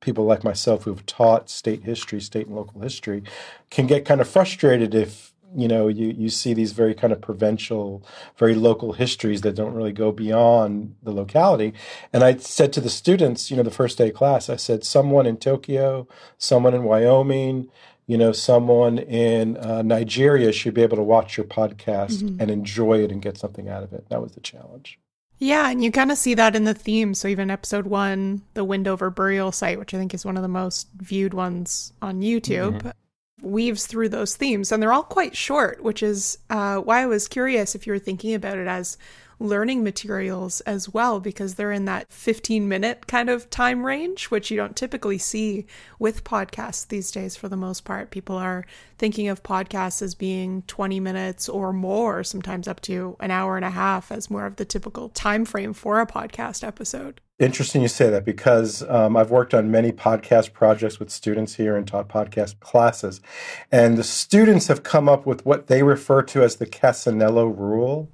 People 0.00 0.24
like 0.24 0.42
myself 0.42 0.82
who've 0.82 1.06
taught 1.06 1.48
state 1.48 1.84
history, 1.84 2.20
state 2.20 2.48
and 2.48 2.56
local 2.56 2.80
history, 2.80 3.22
can 3.70 3.86
get 3.86 4.04
kind 4.04 4.20
of 4.20 4.28
frustrated 4.28 4.94
if 4.94 5.32
you 5.56 5.66
know 5.66 5.88
you 5.88 6.08
you 6.08 6.28
see 6.28 6.52
these 6.52 6.72
very 6.72 6.94
kind 6.94 7.12
of 7.12 7.20
provincial 7.20 8.04
very 8.36 8.54
local 8.54 8.92
histories 8.92 9.40
that 9.40 9.56
don't 9.56 9.74
really 9.74 9.92
go 9.92 10.12
beyond 10.12 10.94
the 11.02 11.10
locality 11.10 11.72
and 12.12 12.22
i 12.22 12.36
said 12.36 12.72
to 12.72 12.80
the 12.80 12.90
students 12.90 13.50
you 13.50 13.56
know 13.56 13.62
the 13.62 13.70
first 13.70 13.98
day 13.98 14.08
of 14.08 14.14
class 14.14 14.50
i 14.50 14.56
said 14.56 14.84
someone 14.84 15.26
in 15.26 15.36
tokyo 15.36 16.06
someone 16.36 16.74
in 16.74 16.84
wyoming 16.84 17.68
you 18.06 18.18
know 18.18 18.32
someone 18.32 18.98
in 18.98 19.56
uh, 19.56 19.82
nigeria 19.82 20.52
should 20.52 20.74
be 20.74 20.82
able 20.82 20.96
to 20.96 21.02
watch 21.02 21.36
your 21.36 21.46
podcast 21.46 22.22
mm-hmm. 22.22 22.40
and 22.40 22.50
enjoy 22.50 23.02
it 23.02 23.10
and 23.10 23.22
get 23.22 23.38
something 23.38 23.68
out 23.68 23.82
of 23.82 23.92
it 23.92 24.06
that 24.10 24.22
was 24.22 24.32
the 24.32 24.40
challenge 24.40 24.98
yeah, 25.38 25.68
and 25.68 25.84
you 25.84 25.92
kind 25.92 26.10
of 26.10 26.16
see 26.16 26.32
that 26.32 26.56
in 26.56 26.64
the 26.64 26.72
theme. 26.72 27.12
So 27.12 27.28
even 27.28 27.50
episode 27.50 27.86
one, 27.86 28.40
the 28.54 28.64
Windover 28.64 29.10
burial 29.10 29.52
site, 29.52 29.78
which 29.78 29.92
I 29.92 29.98
think 29.98 30.14
is 30.14 30.24
one 30.24 30.38
of 30.38 30.42
the 30.42 30.48
most 30.48 30.88
viewed 30.96 31.34
ones 31.34 31.92
on 32.00 32.22
YouTube, 32.22 32.78
mm-hmm 32.78 32.88
weaves 33.42 33.86
through 33.86 34.08
those 34.08 34.36
themes 34.36 34.72
and 34.72 34.82
they're 34.82 34.92
all 34.92 35.02
quite 35.02 35.36
short 35.36 35.82
which 35.82 36.02
is 36.02 36.38
uh, 36.50 36.76
why 36.78 37.02
i 37.02 37.06
was 37.06 37.28
curious 37.28 37.74
if 37.74 37.86
you 37.86 37.92
were 37.92 37.98
thinking 37.98 38.34
about 38.34 38.58
it 38.58 38.66
as 38.66 38.96
learning 39.38 39.84
materials 39.84 40.60
as 40.62 40.88
well 40.92 41.20
because 41.20 41.54
they're 41.54 41.72
in 41.72 41.84
that 41.84 42.10
15 42.12 42.68
minute 42.68 43.06
kind 43.06 43.28
of 43.28 43.48
time 43.50 43.84
range, 43.84 44.26
which 44.26 44.50
you 44.50 44.56
don't 44.56 44.76
typically 44.76 45.18
see 45.18 45.66
with 45.98 46.24
podcasts 46.24 46.88
these 46.88 47.10
days 47.10 47.36
for 47.36 47.48
the 47.48 47.56
most 47.56 47.84
part. 47.84 48.10
People 48.10 48.36
are 48.36 48.64
thinking 48.98 49.28
of 49.28 49.42
podcasts 49.42 50.00
as 50.00 50.14
being 50.14 50.62
20 50.62 51.00
minutes 51.00 51.48
or 51.48 51.72
more, 51.72 52.24
sometimes 52.24 52.66
up 52.66 52.80
to 52.82 53.16
an 53.20 53.30
hour 53.30 53.56
and 53.56 53.64
a 53.64 53.70
half 53.70 54.10
as 54.10 54.30
more 54.30 54.46
of 54.46 54.56
the 54.56 54.64
typical 54.64 55.08
time 55.10 55.44
frame 55.44 55.72
for 55.72 56.00
a 56.00 56.06
podcast 56.06 56.66
episode. 56.66 57.20
Interesting 57.38 57.82
you 57.82 57.88
say 57.88 58.08
that 58.08 58.24
because 58.24 58.82
um, 58.88 59.14
I've 59.14 59.30
worked 59.30 59.52
on 59.52 59.70
many 59.70 59.92
podcast 59.92 60.54
projects 60.54 60.98
with 60.98 61.10
students 61.10 61.56
here 61.56 61.76
and 61.76 61.86
taught 61.86 62.08
podcast 62.08 62.58
classes. 62.60 63.20
And 63.70 63.98
the 63.98 64.04
students 64.04 64.68
have 64.68 64.82
come 64.82 65.06
up 65.06 65.26
with 65.26 65.44
what 65.44 65.66
they 65.66 65.82
refer 65.82 66.22
to 66.22 66.42
as 66.42 66.56
the 66.56 66.64
Cassanello 66.64 67.46
rule, 67.46 68.10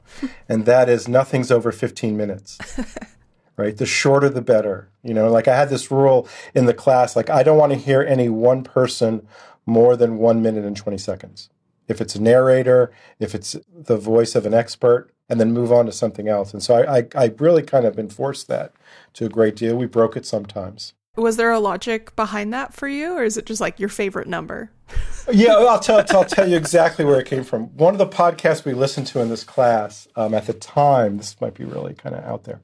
and 0.48 0.66
that 0.66 0.88
is 0.88 1.06
nothing's 1.06 1.52
over 1.52 1.70
15 1.70 2.16
minutes. 2.16 2.58
right? 3.56 3.76
The 3.76 3.86
shorter, 3.86 4.28
the 4.28 4.42
better. 4.42 4.88
You 5.04 5.14
know, 5.14 5.30
like 5.30 5.46
I 5.46 5.56
had 5.56 5.70
this 5.70 5.90
rule 5.92 6.26
in 6.52 6.66
the 6.66 6.74
class 6.74 7.14
like, 7.14 7.30
I 7.30 7.44
don't 7.44 7.58
want 7.58 7.72
to 7.72 7.78
hear 7.78 8.02
any 8.02 8.28
one 8.28 8.64
person 8.64 9.26
more 9.66 9.96
than 9.96 10.18
one 10.18 10.42
minute 10.42 10.64
and 10.64 10.76
20 10.76 10.98
seconds. 10.98 11.48
If 11.86 12.00
it's 12.00 12.16
a 12.16 12.22
narrator, 12.22 12.90
if 13.20 13.36
it's 13.36 13.56
the 13.72 13.96
voice 13.96 14.34
of 14.34 14.46
an 14.46 14.54
expert, 14.54 15.11
and 15.28 15.40
then 15.40 15.52
move 15.52 15.72
on 15.72 15.86
to 15.86 15.92
something 15.92 16.28
else. 16.28 16.52
And 16.52 16.62
so 16.62 16.74
I, 16.74 16.98
I, 16.98 17.06
I 17.14 17.34
really 17.38 17.62
kind 17.62 17.86
of 17.86 17.98
enforced 17.98 18.48
that 18.48 18.72
to 19.14 19.26
a 19.26 19.28
great 19.28 19.56
deal. 19.56 19.76
We 19.76 19.86
broke 19.86 20.16
it 20.16 20.26
sometimes. 20.26 20.94
Was 21.16 21.36
there 21.36 21.50
a 21.50 21.60
logic 21.60 22.16
behind 22.16 22.54
that 22.54 22.72
for 22.72 22.88
you, 22.88 23.12
or 23.12 23.22
is 23.22 23.36
it 23.36 23.44
just 23.44 23.60
like 23.60 23.78
your 23.78 23.90
favorite 23.90 24.26
number? 24.26 24.70
yeah, 25.32 25.52
I'll 25.52 25.78
tell, 25.78 26.02
I'll 26.10 26.24
tell 26.24 26.48
you 26.48 26.56
exactly 26.56 27.04
where 27.04 27.20
it 27.20 27.26
came 27.26 27.44
from. 27.44 27.64
One 27.76 27.94
of 27.94 27.98
the 27.98 28.06
podcasts 28.06 28.64
we 28.64 28.72
listened 28.72 29.06
to 29.08 29.20
in 29.20 29.28
this 29.28 29.44
class 29.44 30.08
um, 30.16 30.32
at 30.32 30.46
the 30.46 30.54
time, 30.54 31.18
this 31.18 31.38
might 31.38 31.52
be 31.52 31.64
really 31.64 31.92
kind 31.92 32.14
of 32.14 32.24
out 32.24 32.44
there, 32.44 32.60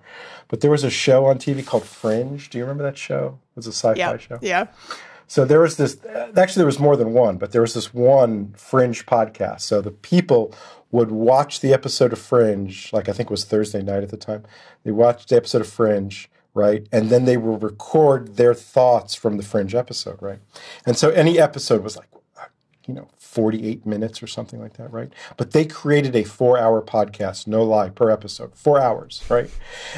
but 0.48 0.62
there 0.62 0.70
was 0.70 0.82
a 0.82 0.88
show 0.88 1.26
on 1.26 1.38
TV 1.38 1.64
called 1.64 1.84
Fringe. 1.84 2.48
Do 2.48 2.56
you 2.56 2.64
remember 2.64 2.84
that 2.84 2.96
show? 2.96 3.38
It 3.50 3.56
was 3.56 3.66
a 3.66 3.72
sci 3.72 3.92
fi 3.92 3.98
yeah. 3.98 4.16
show. 4.16 4.38
Yeah. 4.40 4.68
So 5.26 5.44
there 5.44 5.60
was 5.60 5.76
this, 5.76 5.98
actually, 6.06 6.60
there 6.60 6.66
was 6.66 6.78
more 6.78 6.96
than 6.96 7.12
one, 7.12 7.36
but 7.36 7.52
there 7.52 7.60
was 7.60 7.74
this 7.74 7.92
one 7.92 8.54
Fringe 8.56 9.04
podcast. 9.04 9.60
So 9.60 9.82
the 9.82 9.90
people 9.90 10.54
would 10.90 11.10
watch 11.10 11.60
the 11.60 11.72
episode 11.72 12.12
of 12.12 12.18
Fringe, 12.18 12.90
like 12.92 13.08
I 13.08 13.12
think 13.12 13.28
it 13.28 13.30
was 13.30 13.44
Thursday 13.44 13.82
night 13.82 14.02
at 14.02 14.08
the 14.08 14.16
time. 14.16 14.44
They 14.84 14.90
watched 14.90 15.28
the 15.28 15.36
episode 15.36 15.60
of 15.60 15.68
Fringe, 15.68 16.30
right? 16.54 16.86
And 16.90 17.10
then 17.10 17.24
they 17.24 17.36
would 17.36 17.62
record 17.62 18.36
their 18.36 18.54
thoughts 18.54 19.14
from 19.14 19.36
the 19.36 19.42
Fringe 19.42 19.74
episode, 19.74 20.20
right? 20.22 20.40
And 20.86 20.96
so 20.96 21.10
any 21.10 21.38
episode 21.38 21.84
was 21.84 21.96
like, 21.96 22.08
you 22.86 22.94
know, 22.94 23.06
48 23.18 23.84
minutes 23.84 24.22
or 24.22 24.26
something 24.26 24.60
like 24.60 24.78
that, 24.78 24.90
right? 24.90 25.12
But 25.36 25.50
they 25.50 25.66
created 25.66 26.16
a 26.16 26.24
four 26.24 26.58
hour 26.58 26.80
podcast, 26.80 27.46
no 27.46 27.62
lie, 27.62 27.90
per 27.90 28.10
episode, 28.10 28.54
four 28.54 28.80
hours, 28.80 29.22
right? 29.28 29.50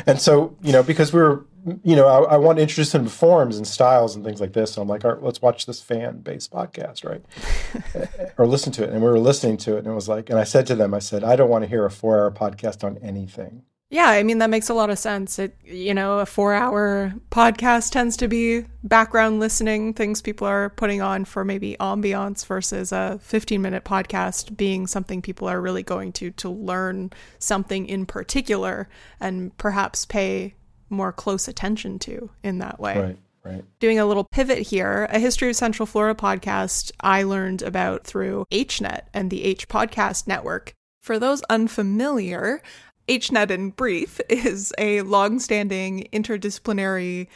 And 0.07 0.21
so, 0.21 0.57
you 0.61 0.73
know, 0.73 0.83
because 0.83 1.13
we 1.13 1.21
were 1.21 1.45
you 1.83 1.97
know, 1.97 2.07
I, 2.07 2.35
I 2.35 2.37
want 2.37 2.59
to 2.59 2.63
introduce 2.63 2.93
them 2.93 3.05
to 3.05 3.11
forms 3.11 3.57
and 3.57 3.67
styles 3.67 4.17
and 4.17 4.25
things 4.25 4.41
like 4.41 4.53
this. 4.53 4.73
So 4.73 4.83
I'm 4.83 4.89
like, 4.89 5.05
all 5.05 5.13
right, 5.13 5.23
let's 5.23 5.43
watch 5.43 5.67
this 5.67 5.81
fan 5.81 6.21
based 6.21 6.51
podcast, 6.51 7.05
right? 7.05 8.33
or 8.39 8.47
listen 8.47 8.73
to 8.73 8.85
it. 8.85 8.91
And 8.91 9.03
we 9.03 9.09
were 9.09 9.19
listening 9.19 9.57
to 9.59 9.77
it, 9.77 9.81
and 9.81 9.89
it 9.89 9.95
was 9.95 10.09
like, 10.09 10.31
and 10.31 10.39
I 10.39 10.45
said 10.45 10.67
to 10.69 10.75
them, 10.75 10.95
I 10.95 10.99
said, 10.99 11.25
I 11.25 11.37
don't 11.37 11.51
want 11.51 11.65
to 11.65 11.69
hear 11.69 11.85
a 11.85 11.91
four 11.91 12.19
hour 12.19 12.31
podcast 12.31 12.85
on 12.85 12.99
anything. 12.99 13.63
Yeah, 13.93 14.11
I 14.11 14.23
mean 14.23 14.39
that 14.39 14.51
makes 14.51 14.69
a 14.69 14.75
lot 14.75 14.89
of 14.89 15.01
sense. 15.01 15.41
It 15.41 15.57
you 15.65 15.93
know, 15.93 16.21
a 16.21 16.25
4-hour 16.25 17.13
podcast 17.33 17.91
tends 17.91 18.17
to 18.19 18.29
be 18.29 18.65
background 18.85 19.41
listening, 19.41 19.95
things 19.95 20.23
people 20.23 20.47
are 20.47 20.71
putting 20.71 21.03
on 21.03 21.25
for 21.25 21.45
maybe 21.45 21.77
ambiance 21.81 22.47
versus 22.47 22.93
a 22.93 23.19
15-minute 23.21 23.85
podcast 23.85 24.57
being 24.57 24.87
something 24.87 25.21
people 25.21 25.49
are 25.49 25.61
really 25.61 25.83
going 25.83 26.13
to 26.13 26.31
to 26.31 26.49
learn 26.49 27.11
something 27.41 27.85
in 27.87 28.07
particular 28.07 28.89
and 29.19 29.57
perhaps 29.59 30.05
pay 30.05 30.55
more 30.91 31.13
close 31.13 31.49
attention 31.49 31.99
to 32.01 32.31
in 32.43 32.59
that 32.59 32.79
way. 32.79 32.99
Right. 32.99 33.19
Right. 33.43 33.65
Doing 33.79 33.99
a 33.99 34.05
little 34.05 34.27
pivot 34.31 34.59
here, 34.59 35.09
a 35.11 35.19
History 35.19 35.49
of 35.49 35.57
Central 35.57 35.87
Florida 35.87 36.19
podcast 36.19 36.93
I 37.01 37.23
learned 37.23 37.63
about 37.63 38.05
through 38.05 38.45
HNet 38.53 39.05
and 39.15 39.31
the 39.31 39.45
H 39.45 39.67
Podcast 39.67 40.27
Network. 40.27 40.75
For 41.03 41.19
those 41.19 41.41
unfamiliar, 41.49 42.61
HNet 43.09 43.51
in 43.51 43.71
brief 43.71 44.21
is 44.29 44.75
a 44.77 45.01
long-standing 45.03 46.09
interdisciplinary 46.13 47.29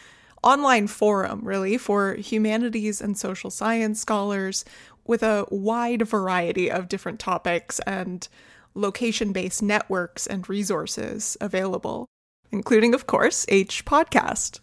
online 0.43 0.87
forum 0.87 1.41
really 1.43 1.79
for 1.79 2.15
humanities 2.17 3.01
and 3.01 3.17
social 3.17 3.51
science 3.51 3.99
scholars 3.99 4.65
with 5.07 5.23
a 5.23 5.47
wide 5.51 6.03
variety 6.03 6.71
of 6.71 6.89
different 6.89 7.19
topics 7.19 7.81
and 7.81 8.29
location-based 8.75 9.63
networks 9.63 10.27
and 10.27 10.49
resources 10.49 11.37
available 11.41 12.07
including, 12.55 12.95
of 12.95 13.07
course, 13.07 13.45
H 13.49 13.85
Podcast. 13.85 14.61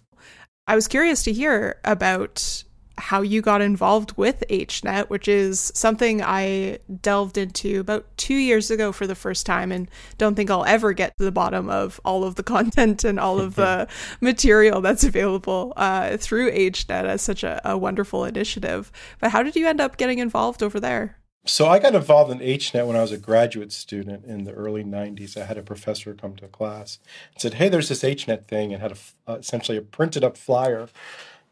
I 0.66 0.76
was 0.76 0.88
curious 0.88 1.24
to 1.24 1.34
hear 1.34 1.80
about 1.84 2.64
how 2.98 3.22
you 3.22 3.42
got 3.42 3.62
involved 3.62 4.16
with 4.16 4.44
HNet, 4.50 5.10
which 5.10 5.28
is 5.28 5.72
something 5.76 6.22
I 6.22 6.80
delved 7.02 7.38
into 7.38 7.80
about 7.80 8.06
two 8.16 8.36
years 8.36 8.72
ago 8.72 8.92
for 8.92 9.08
the 9.08 9.16
first 9.16 9.46
time, 9.46 9.72
and 9.72 9.90
don't 10.18 10.36
think 10.36 10.50
I'll 10.50 10.66
ever 10.66 10.94
get 10.94 11.18
to 11.18 11.26
the 11.26 11.32
bottom 11.32 11.70
of 11.70 12.00
all 12.06 12.24
of 12.24 12.36
the 12.36 12.44
content 12.56 13.04
and 13.04 13.20
all 13.20 13.40
of 13.40 13.56
the 13.56 13.88
material 14.22 14.82
that's 14.82 15.04
available 15.04 15.74
uh, 15.76 16.16
through 16.18 16.52
HNet 16.52 17.06
as 17.06 17.22
such 17.22 17.44
a, 17.44 17.60
a 17.66 17.78
wonderful 17.78 18.24
initiative. 18.24 18.92
But 19.20 19.32
how 19.32 19.44
did 19.44 19.56
you 19.56 19.68
end 19.68 19.82
up 19.82 19.98
getting 19.98 20.20
involved 20.20 20.64
over 20.64 20.80
there? 20.80 21.18
So 21.46 21.68
I 21.68 21.80
got 21.80 21.96
involved 21.96 22.32
in 22.32 22.40
HNet 22.40 22.86
when 22.86 22.96
I 22.96 23.02
was 23.02 23.12
a 23.12 23.18
graduate 23.18 23.72
student 23.72 24.26
in 24.26 24.44
the 24.44 24.54
early 24.54 24.84
90s. 24.84 25.36
I 25.36 25.46
had 25.46 25.58
a 25.58 25.64
professor 25.64 26.14
come 26.14 26.36
to 26.36 26.48
class 26.48 27.00
and 27.34 27.42
said, 27.42 27.56
hey, 27.56 27.68
there's 27.68 27.90
this 27.90 28.04
HNet 28.04 28.46
thing, 28.46 28.72
and 28.72 28.82
had 28.82 28.92
a, 28.92 29.32
uh, 29.32 29.38
essentially 29.38 29.78
a 29.78 29.82
printed 29.82 30.24
up 30.24 30.38
flyer, 30.38 30.88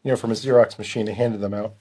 you 0.03 0.11
know, 0.11 0.15
from 0.15 0.29
a 0.29 0.35
Xerox 0.35 0.77
machine 0.77 1.07
and 1.07 1.17
handed 1.17 1.41
them 1.41 1.55
out. 1.55 1.73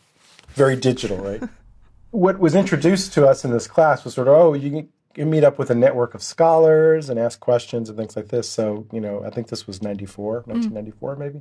Very 0.54 0.74
digital, 0.74 1.18
right? 1.18 1.42
what 2.10 2.38
was 2.38 2.54
introduced 2.54 3.12
to 3.12 3.26
us 3.26 3.44
in 3.44 3.50
this 3.50 3.66
class 3.66 4.04
was 4.04 4.14
sort 4.14 4.28
of, 4.28 4.34
oh, 4.34 4.54
you 4.54 4.88
can 5.14 5.28
meet 5.28 5.44
up 5.44 5.58
with 5.58 5.68
a 5.68 5.74
network 5.74 6.14
of 6.14 6.22
scholars 6.22 7.10
and 7.10 7.20
ask 7.20 7.40
questions 7.40 7.90
and 7.90 7.98
things 7.98 8.16
like 8.16 8.28
this. 8.28 8.48
So, 8.48 8.86
you 8.90 9.02
know, 9.02 9.22
I 9.22 9.28
think 9.28 9.48
this 9.48 9.66
was 9.66 9.82
94, 9.82 10.44
1994 10.46 11.14
mm. 11.14 11.18
maybe. 11.18 11.40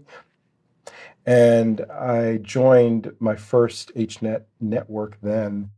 And 1.25 1.81
I 1.91 2.37
joined 2.41 3.13
my 3.19 3.37
first 3.37 3.95
HNet 3.95 4.43
network 4.59 5.17
then 5.21 5.71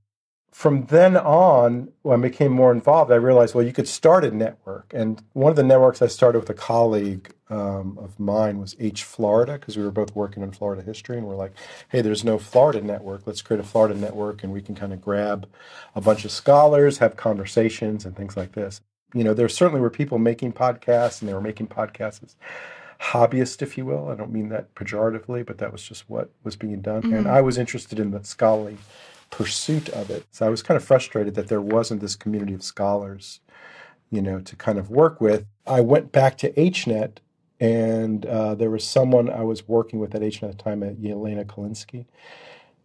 from 0.59 0.87
then 0.87 1.15
on, 1.15 1.87
when 2.01 2.19
I 2.19 2.21
became 2.21 2.51
more 2.51 2.73
involved, 2.73 3.13
I 3.13 3.15
realized, 3.15 3.55
well, 3.55 3.65
you 3.65 3.71
could 3.71 3.87
start 3.87 4.25
a 4.25 4.31
network. 4.31 4.91
And 4.93 5.23
one 5.31 5.51
of 5.51 5.55
the 5.55 5.63
networks 5.63 6.01
I 6.01 6.07
started 6.07 6.39
with 6.39 6.49
a 6.49 6.53
colleague 6.53 7.33
um, 7.49 7.97
of 7.97 8.19
mine 8.19 8.59
was 8.59 8.75
H 8.77 9.05
Florida, 9.05 9.53
because 9.53 9.77
we 9.77 9.83
were 9.83 9.89
both 9.89 10.13
working 10.17 10.43
in 10.43 10.51
Florida 10.51 10.81
history. 10.81 11.17
And 11.17 11.25
we're 11.25 11.37
like, 11.37 11.53
hey, 11.87 12.01
there's 12.01 12.25
no 12.25 12.37
Florida 12.37 12.81
network. 12.81 13.25
Let's 13.25 13.41
create 13.41 13.61
a 13.61 13.63
Florida 13.63 13.97
network, 13.97 14.43
and 14.43 14.51
we 14.51 14.61
can 14.61 14.75
kind 14.75 14.91
of 14.91 14.99
grab 14.99 15.47
a 15.95 16.01
bunch 16.01 16.25
of 16.25 16.31
scholars, 16.31 16.97
have 16.97 17.15
conversations, 17.15 18.03
and 18.03 18.13
things 18.17 18.35
like 18.35 18.51
this. 18.51 18.81
You 19.13 19.23
know, 19.23 19.33
there 19.33 19.47
certainly 19.47 19.79
were 19.79 19.89
people 19.89 20.17
making 20.17 20.51
podcasts, 20.51 21.21
and 21.21 21.29
they 21.29 21.33
were 21.33 21.39
making 21.39 21.67
podcasts 21.67 22.21
as 22.21 22.35
hobbyist, 22.99 23.61
if 23.61 23.77
you 23.77 23.85
will. 23.85 24.09
I 24.09 24.15
don't 24.15 24.33
mean 24.33 24.49
that 24.49 24.75
pejoratively, 24.75 25.45
but 25.45 25.59
that 25.59 25.71
was 25.71 25.83
just 25.83 26.09
what 26.09 26.31
was 26.43 26.57
being 26.57 26.81
done. 26.81 27.03
Mm-hmm. 27.03 27.13
And 27.13 27.27
I 27.29 27.39
was 27.39 27.57
interested 27.57 27.97
in 27.97 28.11
the 28.11 28.25
scholarly 28.25 28.77
pursuit 29.29 29.89
of 29.89 30.09
it. 30.09 30.25
So 30.31 30.45
I 30.45 30.49
was 30.49 30.63
kind 30.63 30.75
of 30.75 30.83
frustrated 30.83 31.35
that 31.35 31.47
there 31.47 31.61
wasn't 31.61 32.01
this 32.01 32.15
community 32.15 32.53
of 32.53 32.63
scholars, 32.63 33.39
you 34.09 34.21
know, 34.21 34.39
to 34.41 34.55
kind 34.55 34.77
of 34.77 34.89
work 34.89 35.21
with. 35.21 35.45
I 35.67 35.81
went 35.81 36.11
back 36.11 36.37
to 36.39 36.51
HNet, 36.53 37.17
and 37.59 38.25
uh, 38.25 38.55
there 38.55 38.69
was 38.69 38.83
someone 38.83 39.29
I 39.29 39.43
was 39.43 39.67
working 39.67 39.99
with 39.99 40.15
at 40.15 40.21
HNet 40.21 40.43
at 40.43 40.57
the 40.57 40.63
time, 40.63 40.83
at 40.83 40.97
Yelena 40.97 41.45
Kalinsky, 41.45 42.05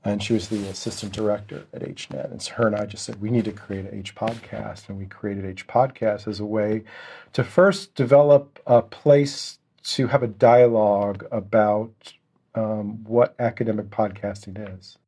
and 0.04 0.22
she 0.22 0.34
was 0.34 0.48
the 0.48 0.66
assistant 0.68 1.12
director 1.12 1.64
at 1.72 1.82
HNet. 1.82 2.30
And 2.30 2.42
so 2.42 2.52
her 2.54 2.66
and 2.66 2.76
I 2.76 2.84
just 2.84 3.04
said, 3.04 3.22
we 3.22 3.30
need 3.30 3.46
to 3.46 3.52
create 3.52 3.86
an 3.86 3.98
H 3.98 4.14
podcast. 4.14 4.90
And 4.90 4.98
we 4.98 5.06
created 5.06 5.46
H 5.46 5.66
podcast 5.66 6.28
as 6.28 6.40
a 6.40 6.44
way 6.44 6.84
to 7.32 7.42
first 7.42 7.94
develop 7.94 8.60
a 8.66 8.82
place 8.82 9.58
to 9.84 10.08
have 10.08 10.22
a 10.22 10.26
dialogue 10.26 11.26
about 11.30 12.12
um, 12.54 13.02
what 13.04 13.34
academic 13.38 13.88
podcasting 13.88 14.78
is 14.78 14.98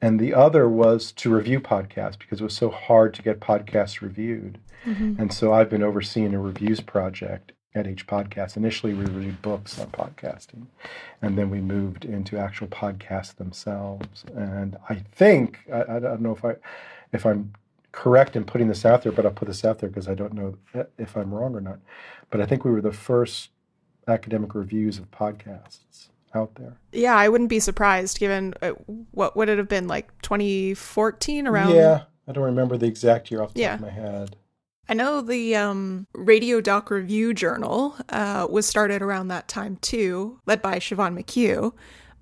and 0.00 0.20
the 0.20 0.34
other 0.34 0.68
was 0.68 1.12
to 1.12 1.34
review 1.34 1.60
podcasts 1.60 2.18
because 2.18 2.40
it 2.40 2.44
was 2.44 2.54
so 2.54 2.70
hard 2.70 3.14
to 3.14 3.22
get 3.22 3.40
podcasts 3.40 4.00
reviewed. 4.00 4.58
Mm-hmm. 4.84 5.20
And 5.20 5.32
so 5.32 5.52
I've 5.52 5.70
been 5.70 5.82
overseeing 5.82 6.34
a 6.34 6.40
reviews 6.40 6.80
project 6.80 7.52
at 7.74 7.86
H 7.86 8.06
Podcast. 8.06 8.56
Initially, 8.56 8.94
we 8.94 9.04
reviewed 9.04 9.42
books 9.42 9.78
on 9.78 9.88
podcasting, 9.88 10.66
and 11.20 11.36
then 11.36 11.50
we 11.50 11.60
moved 11.60 12.04
into 12.04 12.38
actual 12.38 12.68
podcasts 12.68 13.36
themselves. 13.36 14.24
And 14.34 14.76
I 14.88 14.96
think 15.12 15.60
I, 15.72 15.96
I 15.96 15.98
don't 15.98 16.20
know 16.20 16.32
if 16.32 16.44
I 16.44 16.56
if 17.12 17.26
I'm 17.26 17.52
correct 17.92 18.36
in 18.36 18.44
putting 18.44 18.68
this 18.68 18.84
out 18.84 19.02
there, 19.02 19.12
but 19.12 19.24
I'll 19.24 19.32
put 19.32 19.48
this 19.48 19.64
out 19.64 19.78
there 19.78 19.88
because 19.88 20.08
I 20.08 20.14
don't 20.14 20.34
know 20.34 20.56
if 20.98 21.16
I'm 21.16 21.32
wrong 21.32 21.54
or 21.54 21.60
not. 21.60 21.78
But 22.30 22.40
I 22.40 22.46
think 22.46 22.64
we 22.64 22.70
were 22.70 22.82
the 22.82 22.92
first 22.92 23.50
academic 24.06 24.54
reviews 24.54 24.98
of 24.98 25.10
podcasts 25.10 26.08
out 26.34 26.54
there. 26.56 26.76
Yeah, 26.92 27.16
I 27.16 27.28
wouldn't 27.28 27.50
be 27.50 27.60
surprised 27.60 28.18
given 28.18 28.54
uh, 28.62 28.70
what 29.10 29.36
would 29.36 29.48
it 29.48 29.58
have 29.58 29.68
been 29.68 29.88
like 29.88 30.10
2014 30.22 31.46
around. 31.46 31.74
Yeah, 31.74 32.02
I 32.28 32.32
don't 32.32 32.44
remember 32.44 32.76
the 32.76 32.86
exact 32.86 33.30
year 33.30 33.42
off 33.42 33.54
the 33.54 33.60
yeah. 33.60 33.76
top 33.76 33.80
of 33.80 33.86
my 33.86 33.92
head. 33.92 34.36
I 34.88 34.94
know 34.94 35.20
the 35.20 35.56
um, 35.56 36.06
Radio 36.14 36.60
Doc 36.60 36.90
Review 36.90 37.34
Journal 37.34 37.96
uh, 38.08 38.46
was 38.48 38.66
started 38.66 39.02
around 39.02 39.28
that 39.28 39.48
time 39.48 39.76
too, 39.76 40.40
led 40.46 40.62
by 40.62 40.78
Siobhan 40.78 41.20
McHugh, 41.20 41.72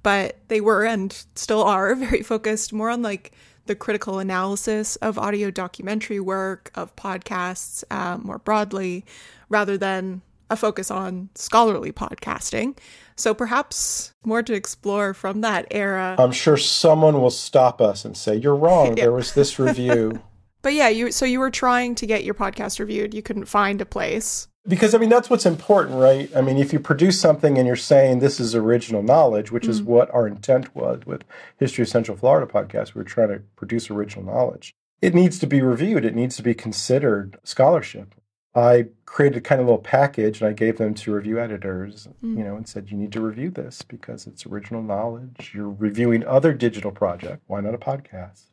but 0.02 0.38
they 0.49 0.61
were 0.61 0.84
and 0.84 1.12
still 1.34 1.62
are 1.62 1.94
very 1.94 2.23
focused 2.23 2.73
more 2.73 2.90
on 2.90 3.02
like 3.02 3.32
the 3.66 3.75
critical 3.75 4.18
analysis 4.18 4.96
of 4.96 5.18
audio 5.18 5.50
documentary 5.50 6.20
work, 6.20 6.70
of 6.75 6.94
podcasts 6.96 7.84
uh, 7.90 8.18
more 8.18 8.38
broadly, 8.38 9.04
rather 9.49 9.76
than 9.76 10.23
a 10.51 10.57
focus 10.57 10.91
on 10.91 11.31
scholarly 11.35 11.93
podcasting. 11.93 12.77
So 13.17 13.35
perhaps 13.35 14.13
more 14.25 14.43
to 14.43 14.53
explore 14.53 15.15
from 15.15 15.41
that 15.43 15.67
era. 15.71 16.17
I'm 16.19 16.33
sure 16.33 16.57
someone 16.57 17.21
will 17.21 17.31
stop 17.31 17.81
us 17.81 18.05
and 18.05 18.17
say, 18.17 18.37
You're 18.37 18.57
wrong. 18.57 18.89
yeah. 18.97 19.05
There 19.05 19.13
was 19.13 19.35
this 19.35 19.59
review. 19.59 20.23
but 20.63 20.75
yeah, 20.75 20.89
you 20.89 21.13
so 21.13 21.25
you 21.25 21.41
were 21.41 21.51
trying 21.51 21.95
to 21.97 22.07
get 22.07 22.25
your 22.25 22.35
podcast 22.35 22.79
reviewed. 22.79 23.15
You 23.15 23.23
couldn't 23.23 23.47
find 23.47 23.81
a 23.81 23.87
place. 23.87 24.49
Because 24.67 24.95
I 24.95 24.99
mean 24.99 25.11
that's 25.11 25.29
what's 25.29 25.47
important, 25.47 25.99
right? 25.99 26.31
I 26.35 26.41
mean, 26.41 26.57
if 26.57 26.73
you 26.73 26.81
produce 26.81 27.21
something 27.21 27.59
and 27.59 27.67
you're 27.67 27.77
saying 27.77 28.19
this 28.19 28.41
is 28.41 28.55
original 28.55 29.03
knowledge, 29.03 29.53
which 29.53 29.65
mm-hmm. 29.65 29.73
is 29.73 29.83
what 29.83 30.13
our 30.13 30.27
intent 30.27 30.75
was 30.75 31.01
with 31.05 31.23
History 31.59 31.83
of 31.83 31.89
Central 31.89 32.17
Florida 32.17 32.51
podcast, 32.51 32.95
we 32.95 33.01
were 33.01 33.05
trying 33.05 33.29
to 33.29 33.43
produce 33.57 33.91
original 33.91 34.25
knowledge. 34.25 34.75
It 35.03 35.15
needs 35.15 35.39
to 35.41 35.47
be 35.47 35.61
reviewed. 35.61 36.07
It 36.07 36.15
needs 36.15 36.35
to 36.37 36.43
be 36.43 36.55
considered 36.55 37.37
scholarship. 37.45 38.15
I 38.54 38.87
created 39.04 39.38
a 39.38 39.40
kind 39.40 39.61
of 39.61 39.66
little 39.66 39.80
package 39.80 40.40
and 40.40 40.49
I 40.49 40.52
gave 40.52 40.78
them 40.78 40.94
to 40.94 41.12
review 41.12 41.40
editors, 41.40 42.08
mm. 42.23 42.38
you 42.38 42.44
know, 42.44 42.56
and 42.56 42.68
said, 42.68 42.90
you 42.90 42.96
need 42.96 43.12
to 43.12 43.20
review 43.20 43.50
this 43.50 43.82
because 43.82 44.26
it's 44.26 44.46
original 44.46 44.82
knowledge. 44.82 45.52
You're 45.54 45.70
reviewing 45.70 46.25
other 46.25 46.52
digital 46.52 46.92
project. 46.92 47.42
Why 47.46 47.61
not 47.61 47.75
a 47.75 47.78
podcast? 47.78 48.50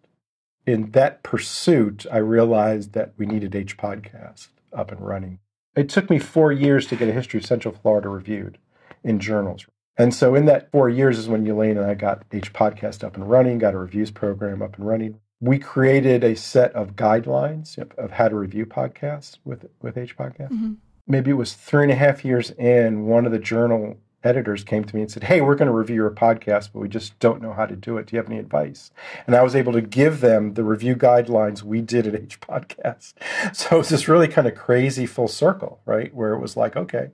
In 0.65 0.91
that 0.91 1.23
pursuit, 1.23 2.05
I 2.11 2.17
realized 2.17 2.93
that 2.93 3.13
we 3.17 3.25
needed 3.25 3.55
H 3.55 3.77
podcast 3.77 4.49
up 4.73 4.91
and 4.91 5.01
running. 5.01 5.39
It 5.75 5.89
took 5.89 6.09
me 6.09 6.19
four 6.19 6.51
years 6.51 6.87
to 6.87 6.95
get 6.95 7.09
a 7.09 7.13
history 7.13 7.39
of 7.39 7.45
Central 7.45 7.73
Florida 7.73 8.09
reviewed 8.09 8.57
in 9.03 9.19
journals. 9.19 9.65
And 9.97 10.13
so 10.13 10.35
in 10.35 10.45
that 10.45 10.71
four 10.71 10.89
years 10.89 11.17
is 11.17 11.27
when 11.27 11.47
Elena 11.47 11.81
and 11.81 11.91
I 11.91 11.93
got 11.93 12.23
H 12.31 12.53
podcast 12.53 13.03
up 13.03 13.15
and 13.15 13.29
running, 13.29 13.57
got 13.59 13.73
a 13.73 13.77
reviews 13.77 14.11
program 14.11 14.61
up 14.61 14.77
and 14.77 14.87
running 14.87 15.19
we 15.41 15.57
created 15.57 16.23
a 16.23 16.35
set 16.35 16.71
of 16.73 16.95
guidelines 16.95 17.77
of 17.97 18.11
how 18.11 18.29
to 18.29 18.35
review 18.35 18.65
podcasts 18.65 19.39
with 19.43 19.65
with 19.81 19.97
H 19.97 20.15
podcast. 20.15 20.51
Mm-hmm. 20.51 20.73
Maybe 21.07 21.31
it 21.31 21.35
was 21.35 21.53
three 21.53 21.83
and 21.83 21.91
a 21.91 21.95
half 21.95 22.23
years 22.23 22.51
in, 22.51 23.05
one 23.05 23.25
of 23.25 23.31
the 23.31 23.39
journal 23.39 23.97
editors 24.23 24.63
came 24.63 24.83
to 24.83 24.95
me 24.95 25.01
and 25.01 25.11
said, 25.11 25.23
Hey, 25.23 25.41
we're 25.41 25.55
going 25.55 25.67
to 25.67 25.73
review 25.73 25.95
your 25.95 26.11
podcast, 26.11 26.69
but 26.71 26.79
we 26.79 26.87
just 26.87 27.17
don't 27.17 27.41
know 27.41 27.53
how 27.53 27.65
to 27.65 27.75
do 27.75 27.97
it. 27.97 28.05
Do 28.05 28.15
you 28.15 28.21
have 28.21 28.29
any 28.29 28.37
advice? 28.37 28.91
And 29.25 29.35
I 29.35 29.41
was 29.41 29.55
able 29.55 29.73
to 29.73 29.81
give 29.81 30.21
them 30.21 30.53
the 30.53 30.63
review 30.63 30.95
guidelines 30.95 31.63
we 31.63 31.81
did 31.81 32.05
at 32.05 32.15
H 32.15 32.39
Podcast. 32.39 33.13
So 33.53 33.75
it 33.75 33.79
was 33.79 33.89
this 33.89 34.07
really 34.07 34.27
kind 34.27 34.47
of 34.47 34.55
crazy 34.55 35.05
full 35.07 35.27
circle, 35.27 35.81
right? 35.85 36.13
Where 36.13 36.33
it 36.33 36.39
was 36.39 36.55
like, 36.55 36.75
okay, 36.75 37.09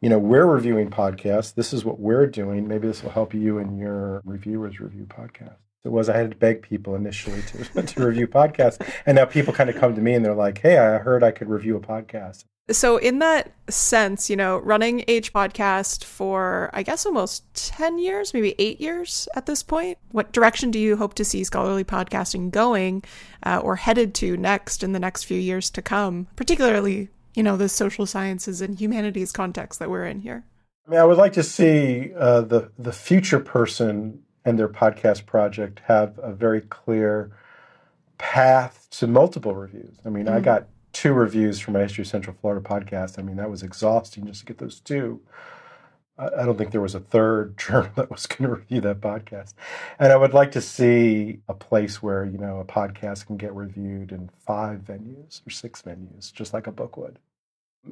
you 0.00 0.08
know, 0.08 0.18
we're 0.18 0.46
reviewing 0.46 0.90
podcasts. 0.90 1.54
This 1.54 1.72
is 1.72 1.84
what 1.84 1.98
we're 1.98 2.26
doing. 2.26 2.68
Maybe 2.68 2.86
this 2.86 3.02
will 3.02 3.10
help 3.10 3.32
you 3.32 3.58
in 3.58 3.78
your 3.78 4.20
reviewers 4.24 4.78
review 4.78 5.06
podcast 5.06 5.61
it 5.84 5.90
was 5.90 6.08
I 6.08 6.16
had 6.16 6.30
to 6.30 6.36
beg 6.36 6.62
people 6.62 6.94
initially 6.94 7.42
to, 7.42 7.82
to 7.82 8.06
review 8.06 8.26
podcasts. 8.26 8.84
And 9.06 9.16
now 9.16 9.24
people 9.24 9.52
kind 9.52 9.68
of 9.68 9.76
come 9.76 9.94
to 9.94 10.00
me 10.00 10.14
and 10.14 10.24
they're 10.24 10.34
like, 10.34 10.58
hey, 10.58 10.78
I 10.78 10.98
heard 10.98 11.22
I 11.22 11.32
could 11.32 11.48
review 11.48 11.76
a 11.76 11.80
podcast. 11.80 12.44
So, 12.70 12.96
in 12.96 13.18
that 13.18 13.52
sense, 13.68 14.30
you 14.30 14.36
know, 14.36 14.58
running 14.58 15.04
H 15.08 15.32
podcast 15.32 16.04
for, 16.04 16.70
I 16.72 16.84
guess, 16.84 17.04
almost 17.04 17.42
10 17.54 17.98
years, 17.98 18.32
maybe 18.32 18.54
eight 18.58 18.80
years 18.80 19.28
at 19.34 19.46
this 19.46 19.64
point, 19.64 19.98
what 20.12 20.32
direction 20.32 20.70
do 20.70 20.78
you 20.78 20.96
hope 20.96 21.14
to 21.14 21.24
see 21.24 21.42
scholarly 21.42 21.82
podcasting 21.82 22.52
going 22.52 23.02
uh, 23.42 23.60
or 23.62 23.76
headed 23.76 24.14
to 24.16 24.36
next 24.36 24.84
in 24.84 24.92
the 24.92 25.00
next 25.00 25.24
few 25.24 25.38
years 25.38 25.70
to 25.70 25.82
come, 25.82 26.28
particularly, 26.36 27.08
you 27.34 27.42
know, 27.42 27.56
the 27.56 27.68
social 27.68 28.06
sciences 28.06 28.60
and 28.60 28.78
humanities 28.78 29.32
context 29.32 29.80
that 29.80 29.90
we're 29.90 30.06
in 30.06 30.20
here? 30.20 30.44
I 30.86 30.90
mean, 30.90 31.00
I 31.00 31.04
would 31.04 31.18
like 31.18 31.32
to 31.34 31.42
see 31.42 32.12
uh, 32.16 32.42
the 32.42 32.70
the 32.78 32.92
future 32.92 33.40
person 33.40 34.22
and 34.44 34.58
their 34.58 34.68
podcast 34.68 35.26
project 35.26 35.80
have 35.86 36.18
a 36.22 36.32
very 36.32 36.60
clear 36.60 37.32
path 38.18 38.88
to 38.90 39.06
multiple 39.06 39.54
reviews. 39.54 39.96
I 40.04 40.08
mean, 40.08 40.26
mm-hmm. 40.26 40.36
I 40.36 40.40
got 40.40 40.68
two 40.92 41.12
reviews 41.12 41.58
for 41.58 41.70
my 41.70 41.80
History 41.80 42.04
Central 42.04 42.36
Florida 42.40 42.66
podcast. 42.66 43.18
I 43.18 43.22
mean, 43.22 43.36
that 43.36 43.50
was 43.50 43.62
exhausting 43.62 44.26
just 44.26 44.40
to 44.40 44.46
get 44.46 44.58
those 44.58 44.80
two. 44.80 45.20
I 46.18 46.44
don't 46.44 46.56
think 46.58 46.70
there 46.70 46.80
was 46.80 46.94
a 46.94 47.00
third 47.00 47.56
journal 47.58 47.90
that 47.96 48.10
was 48.10 48.26
going 48.26 48.48
to 48.48 48.56
review 48.56 48.80
that 48.82 49.00
podcast. 49.00 49.54
And 49.98 50.12
I 50.12 50.16
would 50.16 50.34
like 50.34 50.52
to 50.52 50.60
see 50.60 51.40
a 51.48 51.54
place 51.54 52.02
where, 52.02 52.24
you 52.24 52.38
know, 52.38 52.60
a 52.60 52.64
podcast 52.64 53.26
can 53.26 53.36
get 53.36 53.54
reviewed 53.54 54.12
in 54.12 54.30
five 54.46 54.80
venues 54.80 55.46
or 55.46 55.50
six 55.50 55.82
venues, 55.82 56.32
just 56.32 56.52
like 56.52 56.66
a 56.66 56.72
book 56.72 56.96
would. 56.96 57.18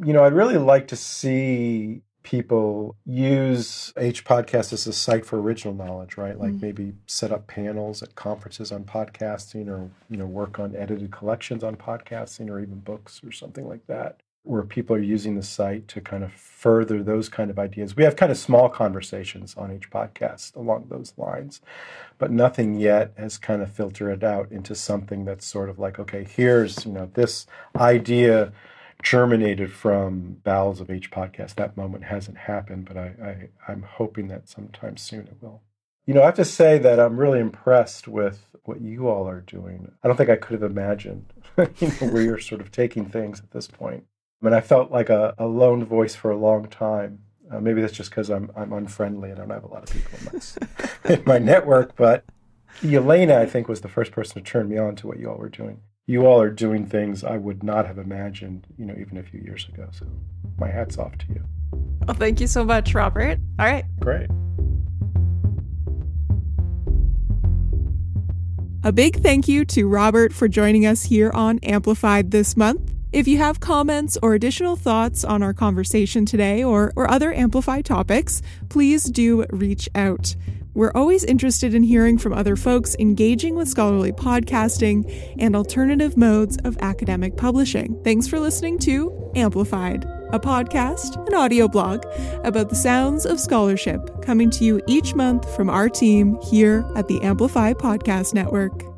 You 0.04 0.12
know, 0.12 0.24
I'd 0.24 0.34
really 0.34 0.58
like 0.58 0.88
to 0.88 0.96
see 0.96 2.02
people 2.30 2.94
use 3.04 3.92
H 3.96 4.24
podcast 4.24 4.72
as 4.72 4.86
a 4.86 4.92
site 4.92 5.26
for 5.26 5.40
original 5.40 5.74
knowledge, 5.74 6.16
right? 6.16 6.38
Like 6.38 6.52
mm-hmm. 6.52 6.64
maybe 6.64 6.92
set 7.08 7.32
up 7.32 7.48
panels 7.48 8.04
at 8.04 8.14
conferences 8.14 8.70
on 8.70 8.84
podcasting 8.84 9.66
or, 9.66 9.90
you 10.08 10.16
know, 10.16 10.26
work 10.26 10.60
on 10.60 10.76
edited 10.76 11.10
collections 11.10 11.64
on 11.64 11.74
podcasting 11.74 12.48
or 12.48 12.60
even 12.60 12.78
books 12.78 13.20
or 13.24 13.32
something 13.32 13.66
like 13.66 13.84
that, 13.88 14.20
where 14.44 14.62
people 14.62 14.94
are 14.94 15.00
using 15.00 15.34
the 15.34 15.42
site 15.42 15.88
to 15.88 16.00
kind 16.00 16.22
of 16.22 16.32
further 16.32 17.02
those 17.02 17.28
kind 17.28 17.50
of 17.50 17.58
ideas. 17.58 17.96
We 17.96 18.04
have 18.04 18.14
kind 18.14 18.30
of 18.30 18.38
small 18.38 18.68
conversations 18.68 19.56
on 19.56 19.72
H 19.72 19.90
podcast 19.90 20.54
along 20.54 20.86
those 20.88 21.12
lines, 21.16 21.60
but 22.18 22.30
nothing 22.30 22.76
yet 22.76 23.12
has 23.16 23.38
kind 23.38 23.60
of 23.60 23.72
filtered 23.72 24.22
it 24.22 24.24
out 24.24 24.52
into 24.52 24.76
something 24.76 25.24
that's 25.24 25.44
sort 25.44 25.68
of 25.68 25.80
like, 25.80 25.98
okay, 25.98 26.22
here's, 26.22 26.86
you 26.86 26.92
know, 26.92 27.10
this 27.12 27.48
idea 27.74 28.52
germinated 29.02 29.72
from 29.72 30.38
bowels 30.44 30.80
of 30.80 30.90
H 30.90 31.10
podcast. 31.10 31.54
That 31.54 31.76
moment 31.76 32.04
hasn't 32.04 32.38
happened, 32.38 32.86
but 32.86 32.96
I, 32.96 33.14
I, 33.22 33.48
I'm 33.72 33.82
hoping 33.82 34.28
that 34.28 34.48
sometime 34.48 34.96
soon 34.96 35.26
it 35.26 35.36
will. 35.40 35.62
You 36.06 36.14
know, 36.14 36.22
I 36.22 36.26
have 36.26 36.34
to 36.34 36.44
say 36.44 36.78
that 36.78 36.98
I'm 36.98 37.16
really 37.16 37.40
impressed 37.40 38.08
with 38.08 38.46
what 38.64 38.80
you 38.80 39.08
all 39.08 39.28
are 39.28 39.40
doing. 39.40 39.92
I 40.02 40.08
don't 40.08 40.16
think 40.16 40.30
I 40.30 40.36
could 40.36 40.60
have 40.60 40.70
imagined, 40.70 41.32
you 41.78 41.88
know, 41.88 42.08
where 42.08 42.22
you're 42.22 42.38
sort 42.38 42.60
of 42.60 42.72
taking 42.72 43.06
things 43.06 43.40
at 43.40 43.50
this 43.52 43.68
point. 43.68 44.04
I 44.40 44.46
mean, 44.46 44.54
I 44.54 44.60
felt 44.60 44.90
like 44.90 45.10
a, 45.10 45.34
a 45.38 45.46
lone 45.46 45.84
voice 45.84 46.14
for 46.14 46.30
a 46.30 46.36
long 46.36 46.66
time. 46.66 47.20
Uh, 47.50 47.60
maybe 47.60 47.80
that's 47.80 47.92
just 47.92 48.10
because 48.10 48.30
I'm 48.30 48.50
I'm 48.56 48.72
unfriendly. 48.72 49.30
And 49.30 49.38
I 49.38 49.42
don't 49.42 49.50
have 49.50 49.64
a 49.64 49.68
lot 49.68 49.82
of 49.82 49.94
people 49.94 50.18
in 50.18 50.24
my, 51.04 51.14
in 51.14 51.22
my 51.26 51.38
network. 51.38 51.96
But 51.96 52.24
Elena, 52.84 53.38
I 53.38 53.46
think, 53.46 53.68
was 53.68 53.80
the 53.80 53.88
first 53.88 54.12
person 54.12 54.34
to 54.42 54.50
turn 54.50 54.68
me 54.68 54.78
on 54.78 54.96
to 54.96 55.06
what 55.06 55.18
you 55.18 55.28
all 55.28 55.36
were 55.36 55.48
doing 55.48 55.80
you 56.10 56.26
all 56.26 56.40
are 56.40 56.50
doing 56.50 56.84
things 56.84 57.22
I 57.22 57.36
would 57.36 57.62
not 57.62 57.86
have 57.86 57.96
imagined, 57.96 58.66
you 58.76 58.84
know, 58.84 58.96
even 58.98 59.16
a 59.16 59.22
few 59.22 59.38
years 59.38 59.68
ago. 59.72 59.88
So 59.92 60.06
my 60.58 60.68
hat's 60.68 60.98
off 60.98 61.16
to 61.18 61.26
you. 61.28 61.44
Well, 62.04 62.16
thank 62.16 62.40
you 62.40 62.48
so 62.48 62.64
much, 62.64 62.94
Robert. 62.94 63.38
All 63.60 63.66
right. 63.66 63.84
Great. 64.00 64.28
A 68.82 68.90
big 68.90 69.22
thank 69.22 69.46
you 69.46 69.64
to 69.66 69.86
Robert 69.86 70.32
for 70.32 70.48
joining 70.48 70.84
us 70.84 71.04
here 71.04 71.30
on 71.32 71.60
Amplified 71.62 72.32
this 72.32 72.56
month. 72.56 72.92
If 73.12 73.28
you 73.28 73.38
have 73.38 73.60
comments 73.60 74.18
or 74.20 74.34
additional 74.34 74.74
thoughts 74.74 75.24
on 75.24 75.44
our 75.44 75.54
conversation 75.54 76.26
today 76.26 76.64
or, 76.64 76.92
or 76.96 77.08
other 77.08 77.32
Amplified 77.32 77.84
topics, 77.84 78.42
please 78.68 79.04
do 79.04 79.46
reach 79.50 79.88
out. 79.94 80.34
We're 80.74 80.92
always 80.94 81.24
interested 81.24 81.74
in 81.74 81.82
hearing 81.82 82.16
from 82.16 82.32
other 82.32 82.54
folks 82.54 82.94
engaging 82.98 83.56
with 83.56 83.68
scholarly 83.68 84.12
podcasting 84.12 85.34
and 85.38 85.56
alternative 85.56 86.16
modes 86.16 86.56
of 86.64 86.78
academic 86.80 87.36
publishing. 87.36 88.00
Thanks 88.04 88.28
for 88.28 88.38
listening 88.38 88.78
to 88.80 89.32
Amplified, 89.34 90.04
a 90.32 90.38
podcast, 90.38 91.26
an 91.26 91.34
audio 91.34 91.66
blog 91.66 92.04
about 92.44 92.68
the 92.68 92.76
sounds 92.76 93.26
of 93.26 93.40
scholarship 93.40 94.22
coming 94.22 94.48
to 94.50 94.64
you 94.64 94.80
each 94.86 95.14
month 95.14 95.52
from 95.56 95.68
our 95.68 95.88
team 95.88 96.38
here 96.40 96.84
at 96.94 97.08
the 97.08 97.20
Amplify 97.22 97.72
Podcast 97.72 98.32
Network. 98.32 98.89